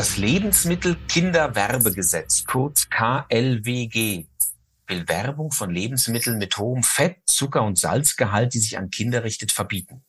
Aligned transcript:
Das 0.00 0.16
Lebensmittelkinderwerbegesetz, 0.16 2.46
kurz 2.46 2.88
KLWG, 2.88 4.24
will 4.86 5.06
Werbung 5.06 5.52
von 5.52 5.70
Lebensmitteln 5.70 6.38
mit 6.38 6.56
hohem 6.56 6.82
Fett, 6.82 7.18
Zucker 7.26 7.64
und 7.64 7.78
Salzgehalt, 7.78 8.54
die 8.54 8.60
sich 8.60 8.78
an 8.78 8.88
Kinder 8.88 9.24
richtet, 9.24 9.52
verbieten. 9.52 10.02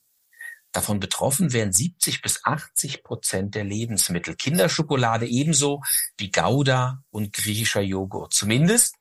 Davon 0.71 1.01
betroffen 1.01 1.51
wären 1.51 1.73
70 1.73 2.21
bis 2.21 2.45
80 2.45 3.03
Prozent 3.03 3.53
der 3.53 3.65
Lebensmittel. 3.65 4.37
Kinderschokolade 4.37 5.27
ebenso 5.27 5.81
wie 6.17 6.31
Gouda 6.31 7.03
und 7.09 7.33
griechischer 7.33 7.81
Joghurt. 7.81 8.31
Zumindest, 8.31 8.95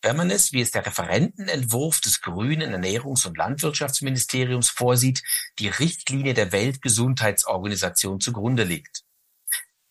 wenn 0.00 0.16
man 0.16 0.30
es, 0.30 0.52
wie 0.52 0.60
es 0.60 0.70
der 0.70 0.86
Referentenentwurf 0.86 2.00
des 2.00 2.20
grünen 2.20 2.72
Ernährungs- 2.72 3.26
und 3.26 3.36
Landwirtschaftsministeriums 3.36 4.70
vorsieht, 4.70 5.24
die 5.58 5.66
Richtlinie 5.66 6.34
der 6.34 6.52
Weltgesundheitsorganisation 6.52 8.20
zugrunde 8.20 8.62
legt. 8.62 9.02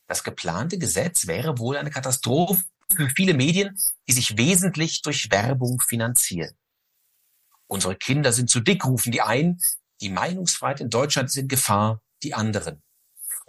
Das 0.10 0.24
geplante 0.24 0.80
Gesetz 0.80 1.28
wäre 1.28 1.60
wohl 1.60 1.78
eine 1.78 1.92
Katastrophe 1.92 2.64
für 2.96 3.08
viele 3.12 3.36
Medien, 3.36 3.78
die 4.08 4.14
sich 4.14 4.38
wesentlich 4.38 5.04
durch 5.04 5.30
Werbung 5.30 5.80
finanzieren. 5.82 6.58
Unsere 7.68 7.96
Kinder 7.96 8.34
sind 8.34 8.50
zu 8.50 8.60
dick, 8.60 8.86
rufen 8.86 9.12
die 9.12 9.22
einen. 9.22 9.62
Die 10.02 10.10
Meinungsfreiheit 10.10 10.82
in 10.82 10.90
Deutschland 10.90 11.30
ist 11.30 11.38
in 11.38 11.48
Gefahr, 11.48 12.02
die 12.24 12.34
anderen. 12.34 12.82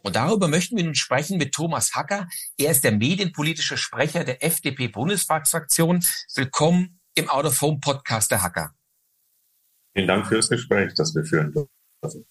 Und 0.02 0.16
darüber 0.16 0.48
möchten 0.48 0.76
wir 0.76 0.84
nun 0.84 0.94
sprechen 0.94 1.38
mit 1.38 1.54
Thomas 1.54 1.94
Hacker. 1.94 2.28
Er 2.58 2.72
ist 2.72 2.84
der 2.84 2.92
medienpolitische 2.92 3.78
Sprecher 3.78 4.24
der 4.24 4.44
FDP-Bundestagsfraktion. 4.44 6.04
Willkommen 6.34 7.00
im 7.14 7.30
Out 7.30 7.46
of 7.46 7.60
Home 7.62 7.80
Podcast 7.80 8.30
der 8.30 8.42
Hacker. 8.42 8.74
Vielen 9.94 10.08
Dank 10.08 10.26
fürs 10.26 10.50
Gespräch, 10.50 10.92
das 10.92 11.14
wir 11.14 11.24
führen 11.24 11.52
dürfen. 11.52 12.26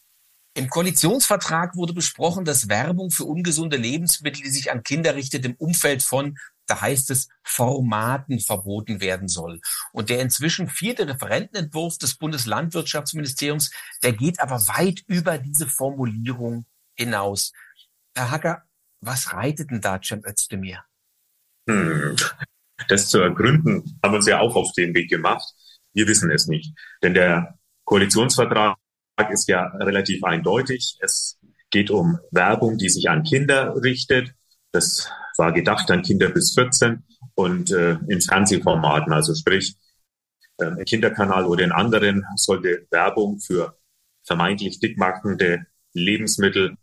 Im 0.55 0.67
Koalitionsvertrag 0.67 1.75
wurde 1.75 1.93
besprochen, 1.93 2.43
dass 2.43 2.69
Werbung 2.69 3.11
für 3.11 3.25
ungesunde 3.25 3.77
Lebensmittel, 3.77 4.43
die 4.43 4.49
sich 4.49 4.71
an 4.71 4.83
Kinder 4.83 5.15
richtet, 5.15 5.45
im 5.45 5.55
Umfeld 5.55 6.01
von, 6.03 6.37
da 6.65 6.81
heißt 6.81 7.11
es, 7.11 7.29
Formaten 7.43 8.39
verboten 8.39 8.99
werden 8.99 9.27
soll. 9.27 9.61
Und 9.93 10.09
der 10.09 10.21
inzwischen 10.21 10.67
vierte 10.67 11.07
Referentenentwurf 11.07 11.97
des 11.97 12.15
Bundeslandwirtschaftsministeriums, 12.15 13.71
der 14.03 14.13
geht 14.13 14.39
aber 14.39 14.67
weit 14.67 15.03
über 15.07 15.37
diese 15.37 15.67
Formulierung 15.67 16.65
hinaus. 16.95 17.53
Herr 18.15 18.31
Hacker, 18.31 18.63
was 19.01 19.33
reitet 19.33 19.71
denn 19.71 19.81
da 19.81 19.99
Cem 20.01 20.23
Özdemir? 20.25 20.83
Hm. 21.69 22.15
Das 22.87 23.07
zu 23.07 23.19
ergründen, 23.19 23.99
haben 24.03 24.13
wir 24.13 24.17
uns 24.17 24.27
ja 24.27 24.39
auch 24.39 24.55
auf 24.55 24.71
den 24.73 24.93
Weg 24.93 25.09
gemacht. 25.09 25.47
Wir 25.93 26.07
wissen 26.07 26.31
es 26.31 26.47
nicht. 26.47 26.73
Denn 27.03 27.13
der 27.13 27.57
Koalitionsvertrag 27.85 28.77
ist 29.29 29.47
ja 29.47 29.67
relativ 29.77 30.23
eindeutig. 30.23 30.97
Es 31.01 31.39
geht 31.69 31.91
um 31.91 32.19
Werbung, 32.31 32.77
die 32.77 32.89
sich 32.89 33.09
an 33.09 33.23
Kinder 33.23 33.75
richtet. 33.81 34.33
Das 34.71 35.09
war 35.37 35.51
gedacht 35.51 35.89
an 35.91 36.01
Kinder 36.01 36.29
bis 36.29 36.53
14 36.53 37.03
und 37.35 37.71
äh, 37.71 37.97
in 38.07 38.21
Fernsehformaten, 38.21 39.13
also 39.13 39.33
sprich 39.33 39.75
äh, 40.57 40.65
im 40.65 40.85
Kinderkanal 40.85 41.45
oder 41.45 41.63
in 41.63 41.71
anderen 41.71 42.25
sollte 42.35 42.87
Werbung 42.91 43.39
für 43.39 43.77
vermeintlich 44.23 44.79
dickmachende 44.79 45.65
Lebensmittel 45.93 46.75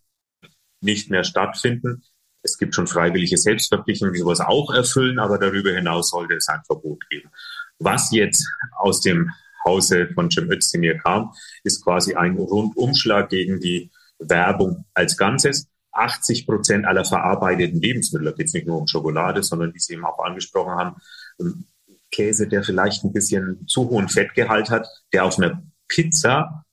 nicht 0.81 1.11
mehr 1.11 1.25
stattfinden. 1.25 2.03
Es 2.43 2.59
gibt 2.59 2.75
schon 2.75 2.87
freiwillige 2.87 3.37
Selbstverpflichtungen, 3.37 4.15
die 4.15 4.21
sowas 4.21 4.41
auch 4.41 4.73
erfüllen, 4.73 5.19
aber 5.19 5.39
darüber 5.39 5.73
hinaus 5.73 6.11
sollte 6.11 6.35
es 6.35 6.49
ein 6.49 6.63
Verbot 6.67 7.09
geben. 7.11 7.31
Was 7.79 8.11
jetzt 8.13 8.47
aus 8.79 9.01
dem 9.01 9.31
Hause 9.67 10.09
von 10.15 10.31
Cem 10.31 10.51
Özdemir 10.51 10.99
kam, 10.99 11.33
ist 11.65 11.85
quasi 11.85 12.15
ein 12.15 12.37
Rundumschlag 12.37 13.29
gegen 13.29 13.61
die 13.61 13.91
Werbung 14.19 14.87
als 14.95 15.17
Ganzes. 15.17 15.69
80 15.93 16.47
Prozent 16.47 16.87
aller 16.87 17.05
verarbeiteten 17.05 17.81
Lebensmittel, 17.81 18.27
da 18.27 18.33
geht 18.33 18.49
es 18.49 18.53
nicht 18.53 18.67
nur 18.67 18.79
um 18.79 18.87
Schokolade, 18.87 19.43
sondern 19.43 19.75
wie 19.75 19.79
Sie 19.79 19.95
eben 19.95 20.05
auch 20.05 20.19
angesprochen 20.23 20.73
haben, 20.73 20.97
ähm, 21.41 21.65
Käse, 22.11 22.49
der 22.49 22.63
vielleicht 22.63 23.05
ein 23.05 23.13
bisschen 23.13 23.67
zu 23.67 23.89
hohen 23.89 24.09
Fettgehalt 24.09 24.71
hat, 24.71 24.87
der 25.13 25.25
auf 25.25 25.39
einer 25.39 25.63
Pizza, 25.89 26.65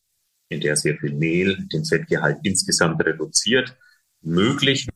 in 0.49 0.61
der 0.61 0.75
sehr 0.75 0.97
viel 0.97 1.13
Mehl 1.13 1.67
den 1.71 1.85
Fettgehalt 1.85 2.37
insgesamt 2.43 3.03
reduziert, 3.03 3.75
möglich 4.21 4.87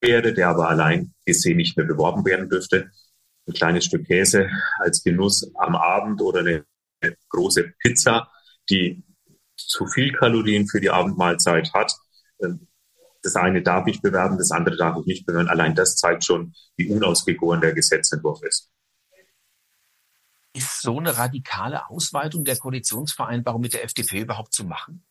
wäre, 0.00 0.34
der 0.34 0.48
aber 0.48 0.68
allein 0.68 1.14
gesehen 1.24 1.56
nicht 1.56 1.76
mehr 1.76 1.86
beworben 1.86 2.24
werden 2.24 2.48
dürfte. 2.48 2.90
Ein 3.46 3.54
kleines 3.54 3.84
Stück 3.86 4.06
Käse 4.06 4.50
als 4.78 5.02
Genuss 5.02 5.50
am 5.54 5.74
Abend 5.76 6.20
oder 6.20 6.40
eine 6.40 6.64
große 7.28 7.72
Pizza, 7.78 8.30
die 8.70 9.04
zu 9.56 9.86
viel 9.86 10.12
Kalorien 10.12 10.66
für 10.68 10.80
die 10.80 10.90
Abendmahlzeit 10.90 11.72
hat. 11.72 11.94
Ähm, 12.42 12.68
das 13.22 13.36
eine 13.36 13.62
darf 13.62 13.86
ich 13.88 14.02
bewerben, 14.02 14.38
das 14.38 14.52
andere 14.52 14.76
darf 14.76 14.96
ich 15.00 15.06
nicht 15.06 15.26
bewerben. 15.26 15.48
Allein 15.48 15.74
das 15.74 15.96
zeigt 15.96 16.24
schon, 16.24 16.54
wie 16.76 16.88
unausgegoren 16.88 17.60
der 17.60 17.72
Gesetzentwurf 17.72 18.42
ist. 18.42 18.70
Ist 20.52 20.80
so 20.80 20.98
eine 20.98 21.16
radikale 21.18 21.88
Ausweitung 21.90 22.44
der 22.44 22.56
Koalitionsvereinbarung 22.56 23.60
mit 23.60 23.74
der 23.74 23.84
FDP 23.84 24.20
überhaupt 24.20 24.54
zu 24.54 24.64
machen? 24.64 25.04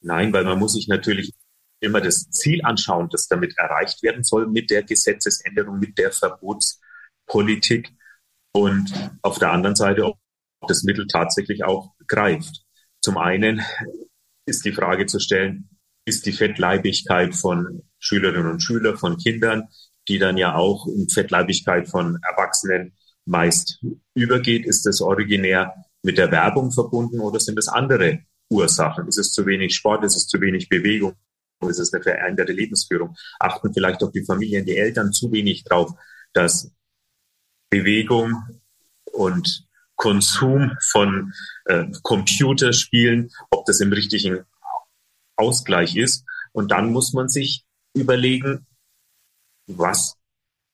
Nein, 0.00 0.32
weil 0.32 0.44
man 0.44 0.58
muss 0.58 0.72
sich 0.72 0.88
natürlich 0.88 1.34
immer 1.80 2.00
das 2.00 2.30
Ziel 2.30 2.64
anschauen, 2.64 3.08
das 3.10 3.28
damit 3.28 3.56
erreicht 3.58 4.02
werden 4.02 4.24
soll 4.24 4.46
mit 4.46 4.70
der 4.70 4.82
Gesetzesänderung, 4.82 5.78
mit 5.78 5.98
der 5.98 6.12
Verbotspolitik 6.12 7.92
und 8.52 8.92
auf 9.22 9.38
der 9.38 9.52
anderen 9.52 9.76
Seite, 9.76 10.04
ob 10.04 10.18
das 10.66 10.82
Mittel 10.82 11.06
tatsächlich 11.06 11.64
auch 11.64 11.94
greift. 12.06 12.64
Zum 13.02 13.18
einen 13.18 13.62
ist 14.46 14.64
die 14.64 14.72
Frage 14.72 15.06
zu 15.06 15.20
stellen, 15.20 15.70
ist 16.04 16.26
die 16.26 16.32
Fettleibigkeit 16.32 17.34
von 17.34 17.82
Schülerinnen 17.98 18.50
und 18.50 18.62
Schülern, 18.62 18.96
von 18.96 19.16
Kindern, 19.16 19.68
die 20.08 20.18
dann 20.18 20.36
ja 20.36 20.54
auch 20.54 20.86
in 20.86 21.08
Fettleibigkeit 21.08 21.88
von 21.88 22.18
Erwachsenen 22.28 22.94
meist 23.26 23.84
übergeht, 24.14 24.66
ist 24.66 24.86
das 24.86 25.00
originär 25.00 25.74
mit 26.02 26.18
der 26.18 26.30
Werbung 26.30 26.72
verbunden 26.72 27.20
oder 27.20 27.38
sind 27.38 27.58
es 27.58 27.68
andere 27.68 28.20
Ursachen? 28.50 29.06
Ist 29.06 29.18
es 29.18 29.32
zu 29.32 29.46
wenig 29.46 29.74
Sport? 29.74 30.04
Ist 30.04 30.16
es 30.16 30.26
zu 30.26 30.40
wenig 30.40 30.68
Bewegung? 30.68 31.14
Ist 31.68 31.78
es 31.78 31.92
eine 31.92 32.02
veränderte 32.02 32.52
Lebensführung? 32.52 33.14
Achten 33.38 33.72
vielleicht 33.72 34.02
auch 34.02 34.10
die 34.10 34.24
Familien, 34.24 34.64
die 34.64 34.76
Eltern 34.76 35.12
zu 35.12 35.30
wenig 35.30 35.64
drauf, 35.64 35.92
dass 36.32 36.72
Bewegung 37.70 38.34
und 39.12 39.68
Konsum 40.00 40.72
von 40.80 41.34
äh, 41.66 41.84
Computerspielen, 42.02 43.30
ob 43.50 43.66
das 43.66 43.80
im 43.80 43.92
richtigen 43.92 44.46
Ausgleich 45.36 45.94
ist. 45.94 46.24
Und 46.52 46.70
dann 46.70 46.90
muss 46.90 47.12
man 47.12 47.28
sich 47.28 47.66
überlegen, 47.94 48.66
was, 49.66 50.16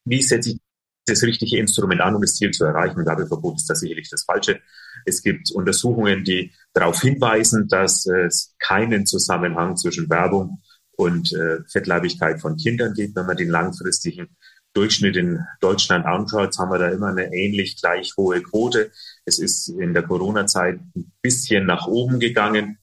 wie 0.05 0.23
setze 0.23 0.51
ich 0.51 0.61
das 1.07 1.25
richtige 1.25 1.59
Instrument 1.59 2.01
an, 2.03 2.15
um 2.15 2.23
das 2.23 2.37
Ziel 2.37 2.53
zu 2.53 2.65
erreichen. 2.65 3.05
Werbeverbot 3.05 3.57
ist 3.57 3.69
da 3.69 3.75
sicherlich 3.75 4.09
das 4.11 4.23
Falsche. 4.23 4.61
Es 5.05 5.23
gibt 5.23 5.51
Untersuchungen, 5.51 6.23
die 6.23 6.53
darauf 6.73 7.01
hinweisen, 7.01 7.67
dass 7.67 8.07
es 8.07 8.55
keinen 8.61 9.07
Zusammenhang 9.07 9.77
zwischen 9.77 10.09
Werbung 10.09 10.63
und 10.93 11.33
äh, 11.33 11.59
Fettleibigkeit 11.69 12.41
von 12.41 12.57
Kindern 12.57 12.95
gibt, 12.95 13.17
wenn 13.17 13.27
man 13.27 13.37
den 13.37 13.51
langfristigen 13.51 14.37
Durchschnitt 14.77 15.17
in 15.17 15.45
Deutschland 15.61 16.05
anschaut, 16.05 16.59
haben 16.59 16.71
wir 16.71 16.79
da 16.79 16.89
immer 16.89 17.09
eine 17.09 17.33
ähnlich 17.33 17.81
gleich 17.81 18.15
hohe 18.17 18.43
Quote. 18.43 18.93
Es 19.25 19.39
ist 19.39 19.69
in 19.69 19.95
der 19.95 20.03
Corona-Zeit 20.03 20.79
ein 20.95 21.13
bisschen 21.23 21.65
nach 21.65 21.87
oben 21.87 22.21
gegangen 22.21 22.79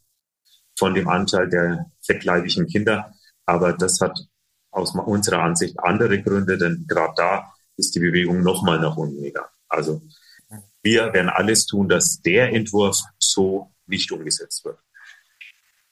von 0.76 0.96
dem 0.96 1.08
Anteil 1.08 1.50
der 1.50 1.92
fettleibigen 2.02 2.66
Kinder. 2.66 3.14
Aber 3.46 3.74
das 3.74 4.02
hat 4.02 4.20
aus 4.72 4.96
unserer 4.96 5.44
Ansicht 5.44 5.80
andere 5.80 6.22
Gründe, 6.24 6.58
denn 6.58 6.86
gerade 6.88 7.14
da 7.16 7.54
ist 7.78 7.94
die 7.94 8.00
Bewegung 8.00 8.42
nochmal 8.42 8.80
nach 8.80 8.98
unten 8.98 9.22
gegangen. 9.22 9.50
Also 9.68 10.02
wir 10.82 11.14
werden 11.14 11.30
alles 11.30 11.68
tun, 11.68 11.88
dass 11.90 12.22
der 12.22 12.52
Entwurf 12.54 13.02
so 13.20 13.72
nicht 13.86 14.12
umgesetzt 14.12 14.66
wird. 14.66 14.80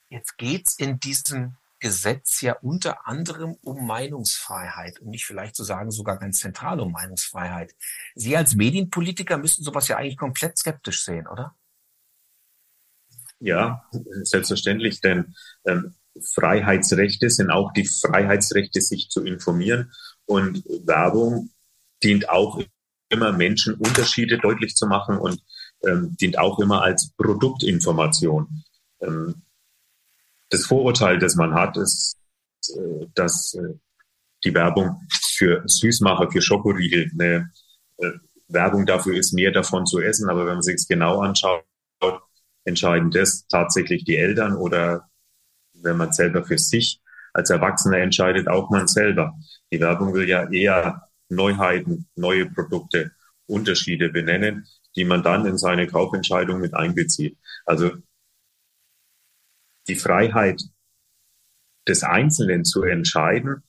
Jetzt 0.10 0.36
geht 0.38 0.68
es 0.68 0.80
in 0.80 1.00
diesem 1.00 1.58
Gesetz 1.82 2.42
ja 2.42 2.54
unter 2.62 3.08
anderem 3.08 3.58
um 3.64 3.86
Meinungsfreiheit, 3.86 5.02
um 5.02 5.10
nicht 5.10 5.26
vielleicht 5.26 5.56
zu 5.56 5.64
sagen 5.64 5.92
sogar 5.92 6.18
ganz 6.18 6.40
zentral 6.40 6.80
um 6.80 6.92
Meinungsfreiheit. 6.92 7.76
Sie 8.16 8.38
als 8.38 8.56
Medienpolitiker 8.56 9.38
müssen 9.38 9.64
sowas 9.64 9.88
ja 9.88 9.98
eigentlich 9.98 10.18
komplett 10.18 10.58
skeptisch 10.58 11.04
sehen, 11.04 11.28
oder? 11.28 11.56
Ja, 13.40 13.84
selbstverständlich, 14.22 15.02
denn 15.02 15.36
ähm, 15.66 15.96
Freiheitsrechte 16.22 17.30
sind 17.30 17.50
auch 17.50 17.74
die 17.74 17.88
Freiheitsrechte, 17.88 18.80
sich 18.82 19.10
zu 19.10 19.24
informieren 19.24 19.92
und 20.26 20.64
Werbung 20.86 21.50
dient 22.04 22.30
auch 22.30 22.62
immer 23.10 23.32
Menschen 23.32 23.74
Unterschiede 23.76 24.38
deutlich 24.38 24.76
zu 24.76 24.86
machen 24.86 25.18
und 25.18 25.42
ähm, 25.84 26.16
dient 26.18 26.38
auch 26.38 26.60
immer 26.60 26.84
als 26.84 27.12
Produktinformation. 27.18 28.64
Ähm, 29.02 29.42
das 30.52 30.66
Vorurteil, 30.66 31.18
das 31.18 31.36
man 31.36 31.56
hat, 31.56 31.78
ist, 31.78 32.18
äh, 32.70 33.08
dass 33.16 33.56
äh, 33.56 33.74
die 34.44 34.54
Werbung 34.54 35.02
für 35.10 35.64
Süßmacher, 35.66 36.30
für 36.30 36.42
Schokoriegel 36.42 37.10
eine 37.14 37.52
äh, 37.98 38.12
Werbung 38.48 38.86
dafür 38.86 39.16
ist, 39.16 39.34
mehr 39.34 39.52
davon 39.52 39.86
zu 39.86 40.00
essen. 40.00 40.30
Aber 40.30 40.46
wenn 40.46 40.56
man 40.56 40.62
sich 40.62 40.76
es 40.76 40.88
genau 40.88 41.22
anschaut, 41.22 41.64
entscheiden 42.64 43.10
das 43.12 43.48
tatsächlich 43.48 44.04
die 44.04 44.18
Eltern 44.18 44.56
oder 44.56 45.10
wenn 45.74 45.98
man 45.98 46.12
selber 46.12 46.44
für 46.44 46.58
sich 46.58 47.02
als 47.34 47.50
Erwachsener 47.50 47.98
entscheidet, 47.98 48.48
auch 48.48 48.70
man 48.70 48.88
selber. 48.88 49.34
Die 49.72 49.80
Werbung 49.80 50.14
will 50.14 50.28
ja 50.28 50.52
eher 50.52 51.08
Neuheiten, 51.30 52.08
neue 52.16 52.46
Produkte, 52.46 53.12
Unterschiede 53.48 54.10
benennen, 54.10 54.68
die 54.96 55.06
man 55.06 55.24
dann 55.24 55.46
in 55.46 55.58
seine 55.58 55.88
Kaufentscheidung 55.88 56.60
mit 56.60 56.74
einbezieht. 56.74 57.38
Also 57.66 57.92
die 59.88 59.96
Freiheit 59.96 60.62
des 61.88 62.04
Einzelnen 62.04 62.66
zu 62.66 62.84
entscheiden, 62.84 63.64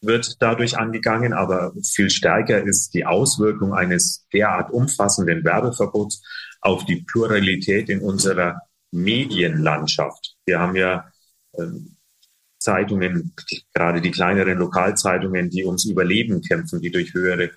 wird 0.00 0.40
dadurch 0.40 0.78
angegangen, 0.78 1.32
aber 1.32 1.72
viel 1.82 2.10
stärker 2.10 2.62
ist 2.62 2.94
die 2.94 3.04
Auswirkung 3.04 3.74
eines 3.74 4.26
derart 4.32 4.70
umfassenden 4.70 5.44
Werbeverbots 5.44 6.22
auf 6.60 6.84
die 6.84 7.02
Pluralität 7.02 7.88
in 7.88 8.00
unserer 8.00 8.60
Medienlandschaft. 8.92 10.36
Wir 10.46 10.60
haben 10.60 10.76
ja 10.76 11.10
ähm, 11.58 11.96
Zeitungen, 12.58 13.34
gerade 13.72 14.00
die 14.00 14.10
kleineren 14.10 14.58
Lokalzeitungen, 14.58 15.50
die 15.50 15.64
ums 15.64 15.84
Überleben 15.84 16.42
kämpfen, 16.42 16.80
die 16.80 16.90
durch 16.90 17.14
höhere 17.14 17.50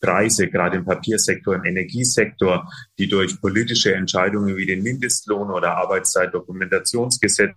Preise, 0.00 0.48
gerade 0.48 0.78
im 0.78 0.84
Papiersektor, 0.84 1.54
im 1.54 1.64
Energiesektor, 1.64 2.68
die 2.98 3.08
durch 3.08 3.40
politische 3.40 3.94
Entscheidungen 3.94 4.56
wie 4.56 4.66
den 4.66 4.82
Mindestlohn 4.82 5.50
oder 5.50 5.76
Arbeitszeitdokumentationsgesetze 5.76 7.54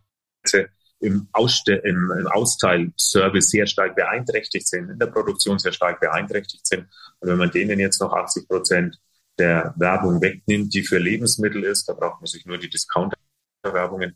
im, 1.00 1.28
Ausste 1.34 1.74
im, 1.76 2.12
im 2.18 2.28
Austeilservice 2.28 3.50
sehr 3.50 3.68
stark 3.68 3.96
beeinträchtigt 3.96 4.68
sind, 4.68 4.90
in 4.90 5.00
der 5.00 5.08
Produktion 5.08 5.60
sehr 5.60 5.72
stark 5.74 6.00
beeinträchtigt 6.00 6.66
sind. 6.66 6.88
Und 7.20 7.30
wenn 7.30 7.38
man 7.38 7.52
denen 7.52 7.80
jetzt 7.80 8.02
noch 8.02 8.14
80 8.14 8.48
Prozent 8.48 9.00
der 9.38 9.74
Werbung 9.78 10.22
wegnimmt, 10.22 10.74
die 10.74 10.84
für 10.84 11.00
Lebensmittel 11.00 11.64
ist, 11.64 11.90
da 11.90 11.94
braucht 11.94 12.22
man 12.22 12.28
sich 12.28 12.46
nur 12.46 12.58
die 12.58 12.70
Discounter-Werbungen 12.70 14.14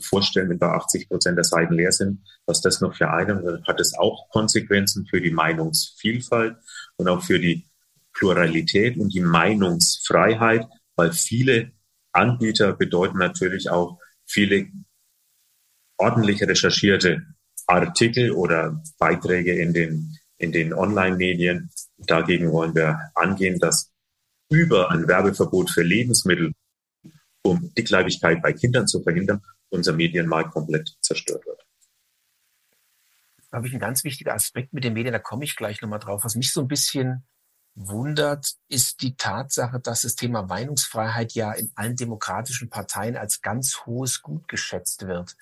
vorstellen, 0.00 0.50
wenn 0.50 0.58
da 0.58 0.72
80 0.72 1.08
Prozent 1.08 1.36
der 1.36 1.44
Seiten 1.44 1.74
leer 1.74 1.92
sind, 1.92 2.20
was 2.46 2.60
das 2.60 2.80
noch 2.80 2.94
für 2.94 3.10
einen 3.10 3.64
hat 3.66 3.80
es 3.80 3.94
auch 3.94 4.28
Konsequenzen 4.28 5.06
für 5.06 5.20
die 5.20 5.30
Meinungsvielfalt 5.30 6.56
und 6.96 7.08
auch 7.08 7.22
für 7.22 7.38
die 7.38 7.64
Pluralität 8.12 8.98
und 8.98 9.14
die 9.14 9.20
Meinungsfreiheit, 9.20 10.66
weil 10.96 11.12
viele 11.12 11.72
Anbieter 12.12 12.74
bedeuten 12.74 13.18
natürlich 13.18 13.70
auch 13.70 13.98
viele 14.26 14.68
ordentlich 15.96 16.42
recherchierte 16.42 17.22
Artikel 17.66 18.32
oder 18.32 18.82
Beiträge 18.98 19.54
in 19.54 19.72
den, 19.72 20.18
in 20.36 20.52
den 20.52 20.74
Online-Medien. 20.74 21.70
Dagegen 21.96 22.52
wollen 22.52 22.74
wir 22.74 22.98
angehen, 23.14 23.58
dass 23.58 23.90
über 24.50 24.90
ein 24.90 25.08
Werbeverbot 25.08 25.70
für 25.70 25.82
Lebensmittel, 25.82 26.52
um 27.42 27.72
Dickleibigkeit 27.74 28.42
bei 28.42 28.52
Kindern 28.52 28.86
zu 28.86 29.02
verhindern, 29.02 29.40
unser 29.72 29.92
Medienmarkt 29.92 30.52
komplett 30.52 30.96
zerstört 31.00 31.44
wird. 31.46 31.66
Da 33.50 33.58
habe 33.58 33.66
ich, 33.66 33.74
ein 33.74 33.80
ganz 33.80 34.04
wichtiger 34.04 34.34
Aspekt 34.34 34.72
mit 34.72 34.84
den 34.84 34.94
Medien, 34.94 35.12
da 35.12 35.18
komme 35.18 35.44
ich 35.44 35.56
gleich 35.56 35.82
nochmal 35.82 35.98
drauf. 35.98 36.24
Was 36.24 36.36
mich 36.36 36.52
so 36.52 36.60
ein 36.60 36.68
bisschen 36.68 37.26
wundert, 37.74 38.54
ist 38.68 39.02
die 39.02 39.16
Tatsache, 39.16 39.80
dass 39.80 40.02
das 40.02 40.14
Thema 40.14 40.42
Meinungsfreiheit 40.42 41.32
ja 41.32 41.52
in 41.52 41.72
allen 41.74 41.96
demokratischen 41.96 42.70
Parteien 42.70 43.16
als 43.16 43.40
ganz 43.40 43.84
hohes 43.86 44.22
Gut 44.22 44.48
geschätzt 44.48 45.06
wird 45.06 45.36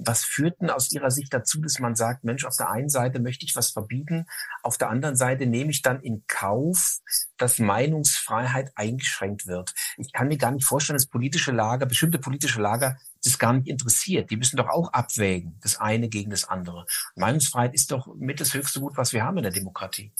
was 0.00 0.24
führt 0.24 0.60
denn 0.60 0.70
aus 0.70 0.92
Ihrer 0.92 1.10
Sicht 1.10 1.34
dazu, 1.34 1.60
dass 1.60 1.78
man 1.78 1.94
sagt, 1.94 2.24
Mensch, 2.24 2.44
auf 2.44 2.56
der 2.56 2.70
einen 2.70 2.88
Seite 2.88 3.20
möchte 3.20 3.44
ich 3.44 3.56
was 3.56 3.70
verbieten, 3.70 4.26
auf 4.62 4.78
der 4.78 4.90
anderen 4.90 5.16
Seite 5.16 5.46
nehme 5.46 5.70
ich 5.70 5.82
dann 5.82 6.00
in 6.00 6.24
Kauf, 6.26 6.98
dass 7.36 7.58
Meinungsfreiheit 7.58 8.72
eingeschränkt 8.76 9.46
wird. 9.46 9.74
Ich 9.96 10.12
kann 10.12 10.28
mir 10.28 10.38
gar 10.38 10.52
nicht 10.52 10.64
vorstellen, 10.64 10.96
dass 10.96 11.06
politische 11.06 11.52
Lager, 11.52 11.86
bestimmte 11.86 12.18
politische 12.18 12.60
Lager 12.60 12.96
das 13.24 13.38
gar 13.38 13.52
nicht 13.52 13.66
interessiert. 13.66 14.30
Die 14.30 14.36
müssen 14.36 14.56
doch 14.56 14.68
auch 14.68 14.92
abwägen, 14.92 15.58
das 15.62 15.78
eine 15.80 16.08
gegen 16.08 16.30
das 16.30 16.44
andere. 16.44 16.86
Meinungsfreiheit 17.16 17.74
ist 17.74 17.90
doch 17.90 18.14
mit 18.14 18.40
das 18.40 18.54
höchste 18.54 18.80
Gut, 18.80 18.96
was 18.96 19.12
wir 19.12 19.24
haben 19.24 19.38
in 19.38 19.42
der 19.42 19.52
Demokratie. 19.52 20.12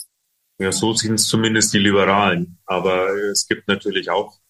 Ja, 0.61 0.73
so 0.73 0.93
sehen 0.93 1.15
es 1.15 1.29
zumindest 1.29 1.73
die 1.73 1.79
Liberalen. 1.79 2.59
Aber 2.67 3.11
es 3.31 3.47
gibt 3.47 3.69
natürlich 3.69 4.11
auch 4.11 4.41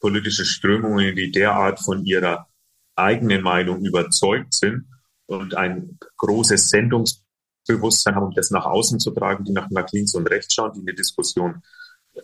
politische 0.00 0.46
Strömungen, 0.46 1.14
die 1.14 1.30
derart 1.30 1.80
von 1.80 2.06
ihrer 2.06 2.47
eigene 2.98 3.40
Meinung 3.40 3.84
überzeugt 3.84 4.54
sind 4.54 4.86
und 5.26 5.54
ein 5.54 5.98
großes 6.16 6.70
Sendungsbewusstsein 6.70 8.14
haben, 8.14 8.26
um 8.26 8.34
das 8.34 8.50
nach 8.50 8.64
außen 8.64 8.98
zu 8.98 9.10
tragen, 9.10 9.44
die 9.44 9.52
nach, 9.52 9.70
nach 9.70 9.90
links 9.92 10.14
und 10.14 10.26
rechts 10.26 10.54
schauen, 10.54 10.72
die 10.74 10.80
eine 10.80 10.94
Diskussion 10.94 11.62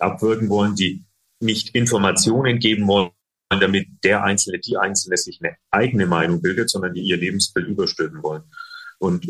abwürgen 0.00 0.48
wollen, 0.48 0.74
die 0.74 1.04
nicht 1.40 1.74
Informationen 1.74 2.58
geben 2.58 2.86
wollen, 2.86 3.10
damit 3.50 3.88
der 4.02 4.24
Einzelne, 4.24 4.58
die 4.58 4.76
Einzelne 4.76 5.16
sich 5.16 5.40
eine 5.42 5.56
eigene 5.70 6.06
Meinung 6.06 6.40
bildet, 6.42 6.70
sondern 6.70 6.94
die 6.94 7.02
ihr 7.02 7.16
Lebensbild 7.16 7.68
überstülpen 7.68 8.22
wollen. 8.22 8.42
Und 8.98 9.26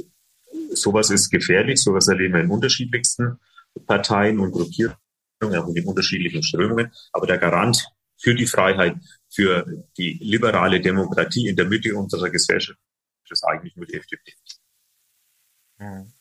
sowas 0.72 1.10
ist 1.10 1.30
gefährlich, 1.30 1.82
sowas 1.82 2.08
erleben 2.08 2.34
wir 2.34 2.40
in 2.40 2.50
unterschiedlichsten 2.50 3.38
Parteien 3.86 4.38
und 4.38 4.52
Gruppierungen, 4.52 4.96
auch 5.42 5.68
in 5.68 5.74
den 5.74 5.86
unterschiedlichen 5.86 6.42
Strömungen. 6.42 6.92
Aber 7.12 7.26
der 7.26 7.38
Garant 7.38 7.84
für 8.16 8.34
die 8.34 8.46
Freiheit, 8.46 8.96
für 9.34 9.66
die 9.96 10.18
liberale 10.20 10.80
Demokratie 10.80 11.48
in 11.48 11.56
der 11.56 11.66
Mitte 11.66 11.94
unserer 11.94 12.30
Gesellschaft 12.30 12.78
ist 13.30 13.44
eigentlich 13.44 13.74
nur 13.76 13.86
die 13.86 13.94
FDP. 13.94 14.32
Hm. 15.78 16.12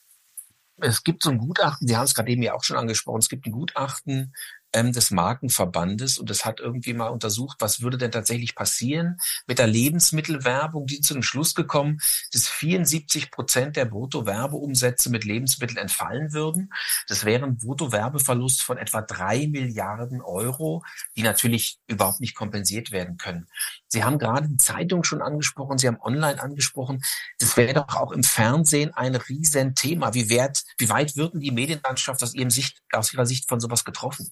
Es 0.77 1.03
gibt 1.03 1.21
so 1.21 1.29
ein 1.29 1.37
Gutachten, 1.37 1.87
Sie 1.87 1.95
haben 1.95 2.05
es 2.05 2.15
gerade 2.15 2.31
eben 2.31 2.41
ja 2.41 2.53
auch 2.53 2.63
schon 2.63 2.77
angesprochen, 2.77 3.19
es 3.19 3.29
gibt 3.29 3.45
ein 3.45 3.51
Gutachten 3.51 4.33
ähm, 4.73 4.91
des 4.91 5.11
Markenverbandes 5.11 6.17
und 6.17 6.29
das 6.29 6.45
hat 6.45 6.59
irgendwie 6.59 6.93
mal 6.93 7.07
untersucht, 7.07 7.57
was 7.59 7.81
würde 7.81 7.97
denn 7.97 8.11
tatsächlich 8.11 8.55
passieren 8.55 9.17
mit 9.47 9.59
der 9.59 9.67
Lebensmittelwerbung, 9.67 10.85
die 10.85 11.01
zu 11.01 11.13
dem 11.13 11.23
Schluss 11.23 11.55
gekommen, 11.55 11.99
dass 12.31 12.47
74 12.47 13.31
Prozent 13.31 13.75
der 13.75 13.85
Bruttowerbeumsätze 13.85 15.09
mit 15.09 15.23
Lebensmitteln 15.23 15.77
entfallen 15.77 16.33
würden. 16.33 16.69
Das 17.07 17.25
wäre 17.25 17.45
ein 17.45 17.57
Bruttowerbeverlust 17.57 18.61
von 18.61 18.77
etwa 18.77 19.01
drei 19.01 19.47
Milliarden 19.47 20.21
Euro, 20.21 20.83
die 21.15 21.23
natürlich 21.23 21.79
überhaupt 21.87 22.19
nicht 22.19 22.35
kompensiert 22.35 22.91
werden 22.91 23.17
können. 23.17 23.47
Sie 23.87 24.03
haben 24.03 24.17
gerade 24.17 24.49
die 24.49 24.57
Zeitung 24.57 25.03
schon 25.03 25.21
angesprochen, 25.21 25.77
Sie 25.77 25.87
haben 25.87 25.99
online 26.01 26.41
angesprochen. 26.41 27.03
Das 27.39 27.55
wäre 27.57 27.73
doch 27.73 27.95
auch 27.95 28.11
im 28.11 28.23
Fernsehen 28.23 28.93
ein 28.93 29.15
Riesenthema. 29.15 30.13
Wie, 30.13 30.29
wert, 30.29 30.63
wie 30.77 30.89
weit 30.89 31.15
würden 31.15 31.39
die 31.39 31.51
Medienlandschaft 31.51 32.23
aus, 32.23 32.33
Ihrem 32.33 32.49
Sicht, 32.49 32.81
aus 32.91 33.13
Ihrer 33.13 33.25
Sicht 33.25 33.47
von 33.47 33.59
sowas 33.59 33.85
getroffen? 33.85 34.31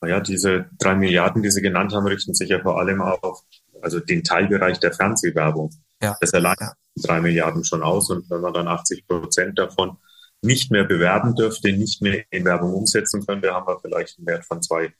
Naja, 0.00 0.20
diese 0.20 0.66
drei 0.78 0.94
Milliarden, 0.94 1.42
die 1.42 1.50
Sie 1.50 1.62
genannt 1.62 1.92
haben, 1.92 2.06
richten 2.06 2.34
sich 2.34 2.50
ja 2.50 2.60
vor 2.60 2.78
allem 2.78 3.02
auf 3.02 3.42
also 3.82 4.00
den 4.00 4.24
Teilbereich 4.24 4.78
der 4.80 4.92
Fernsehwerbung. 4.92 5.70
Ja. 6.02 6.16
Das 6.20 6.34
allein 6.34 6.56
ja. 6.60 6.72
drei 6.96 7.20
Milliarden 7.20 7.64
schon 7.64 7.82
aus. 7.82 8.10
Und 8.10 8.28
wenn 8.30 8.40
man 8.40 8.52
dann 8.52 8.68
80 8.68 9.06
Prozent 9.06 9.58
davon 9.58 9.98
nicht 10.42 10.70
mehr 10.70 10.84
bewerben 10.84 11.34
dürfte, 11.34 11.72
nicht 11.72 12.00
mehr 12.00 12.24
in 12.30 12.44
Werbung 12.44 12.74
umsetzen 12.74 13.26
könnte, 13.26 13.52
haben 13.52 13.66
wir 13.66 13.80
vielleicht 13.80 14.18
einen 14.18 14.26
Wert 14.26 14.44
von 14.44 14.60
2,6, 14.60 14.92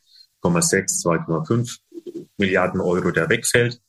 2,5 0.42 1.78
Milliarden 2.36 2.80
Euro, 2.80 3.10
der 3.10 3.28
wegfällt. 3.28 3.80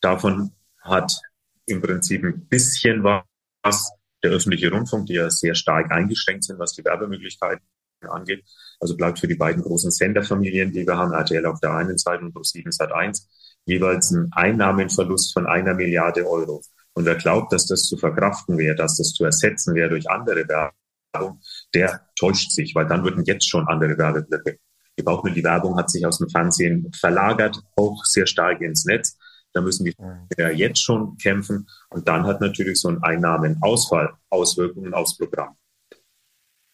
Davon 0.00 0.52
hat 0.80 1.20
im 1.66 1.80
Prinzip 1.82 2.24
ein 2.24 2.46
bisschen 2.48 3.02
was 3.02 3.90
der 4.22 4.30
öffentliche 4.30 4.70
Rundfunk, 4.70 5.06
die 5.06 5.14
ja 5.14 5.30
sehr 5.30 5.54
stark 5.54 5.90
eingeschränkt 5.90 6.44
sind, 6.44 6.58
was 6.58 6.72
die 6.72 6.84
Werbemöglichkeiten 6.84 7.66
angeht. 8.00 8.44
Also 8.80 8.96
bleibt 8.96 9.18
für 9.18 9.28
die 9.28 9.36
beiden 9.36 9.62
großen 9.62 9.90
Senderfamilien, 9.90 10.72
die 10.72 10.86
wir 10.86 10.96
haben, 10.96 11.12
RTL 11.12 11.46
auf 11.46 11.60
der 11.60 11.72
einen 11.72 11.98
Seite 11.98 12.24
und 12.24 12.34
Pro7 12.34 12.70
Sat 12.72 12.92
1, 12.92 13.28
jeweils 13.64 14.10
ein 14.10 14.28
Einnahmenverlust 14.32 15.32
von 15.32 15.46
einer 15.46 15.74
Milliarde 15.74 16.26
Euro. 16.26 16.62
Und 16.94 17.04
wer 17.04 17.16
glaubt, 17.16 17.52
dass 17.52 17.66
das 17.66 17.82
zu 17.82 17.96
verkraften 17.96 18.56
wäre, 18.58 18.74
dass 18.74 18.96
das 18.96 19.12
zu 19.12 19.24
ersetzen 19.24 19.74
wäre 19.74 19.90
durch 19.90 20.08
andere 20.10 20.46
Werbung, 20.48 21.40
der 21.74 22.06
täuscht 22.18 22.52
sich, 22.52 22.74
weil 22.74 22.86
dann 22.86 23.04
würden 23.04 23.24
jetzt 23.24 23.48
schon 23.48 23.68
andere 23.68 23.98
Werbeblöcke. 23.98 24.58
Die 24.98 25.02
Bauchmittel-Werbung 25.02 25.76
hat 25.76 25.90
sich 25.90 26.06
aus 26.06 26.18
dem 26.18 26.30
Fernsehen 26.30 26.90
verlagert, 26.98 27.60
auch 27.76 28.02
sehr 28.04 28.26
stark 28.26 28.62
ins 28.62 28.86
Netz. 28.86 29.18
Da 29.52 29.60
müssen 29.60 29.84
wir 29.84 30.52
jetzt 30.54 30.82
schon 30.82 31.16
kämpfen. 31.18 31.66
Und 31.90 32.08
dann 32.08 32.24
hat 32.26 32.40
natürlich 32.40 32.80
so 32.80 32.88
ein 32.88 33.02
Einnahmenausfall 33.02 34.14
Auswirkungen 34.30 34.94
aufs 34.94 35.16
Programm. 35.18 35.56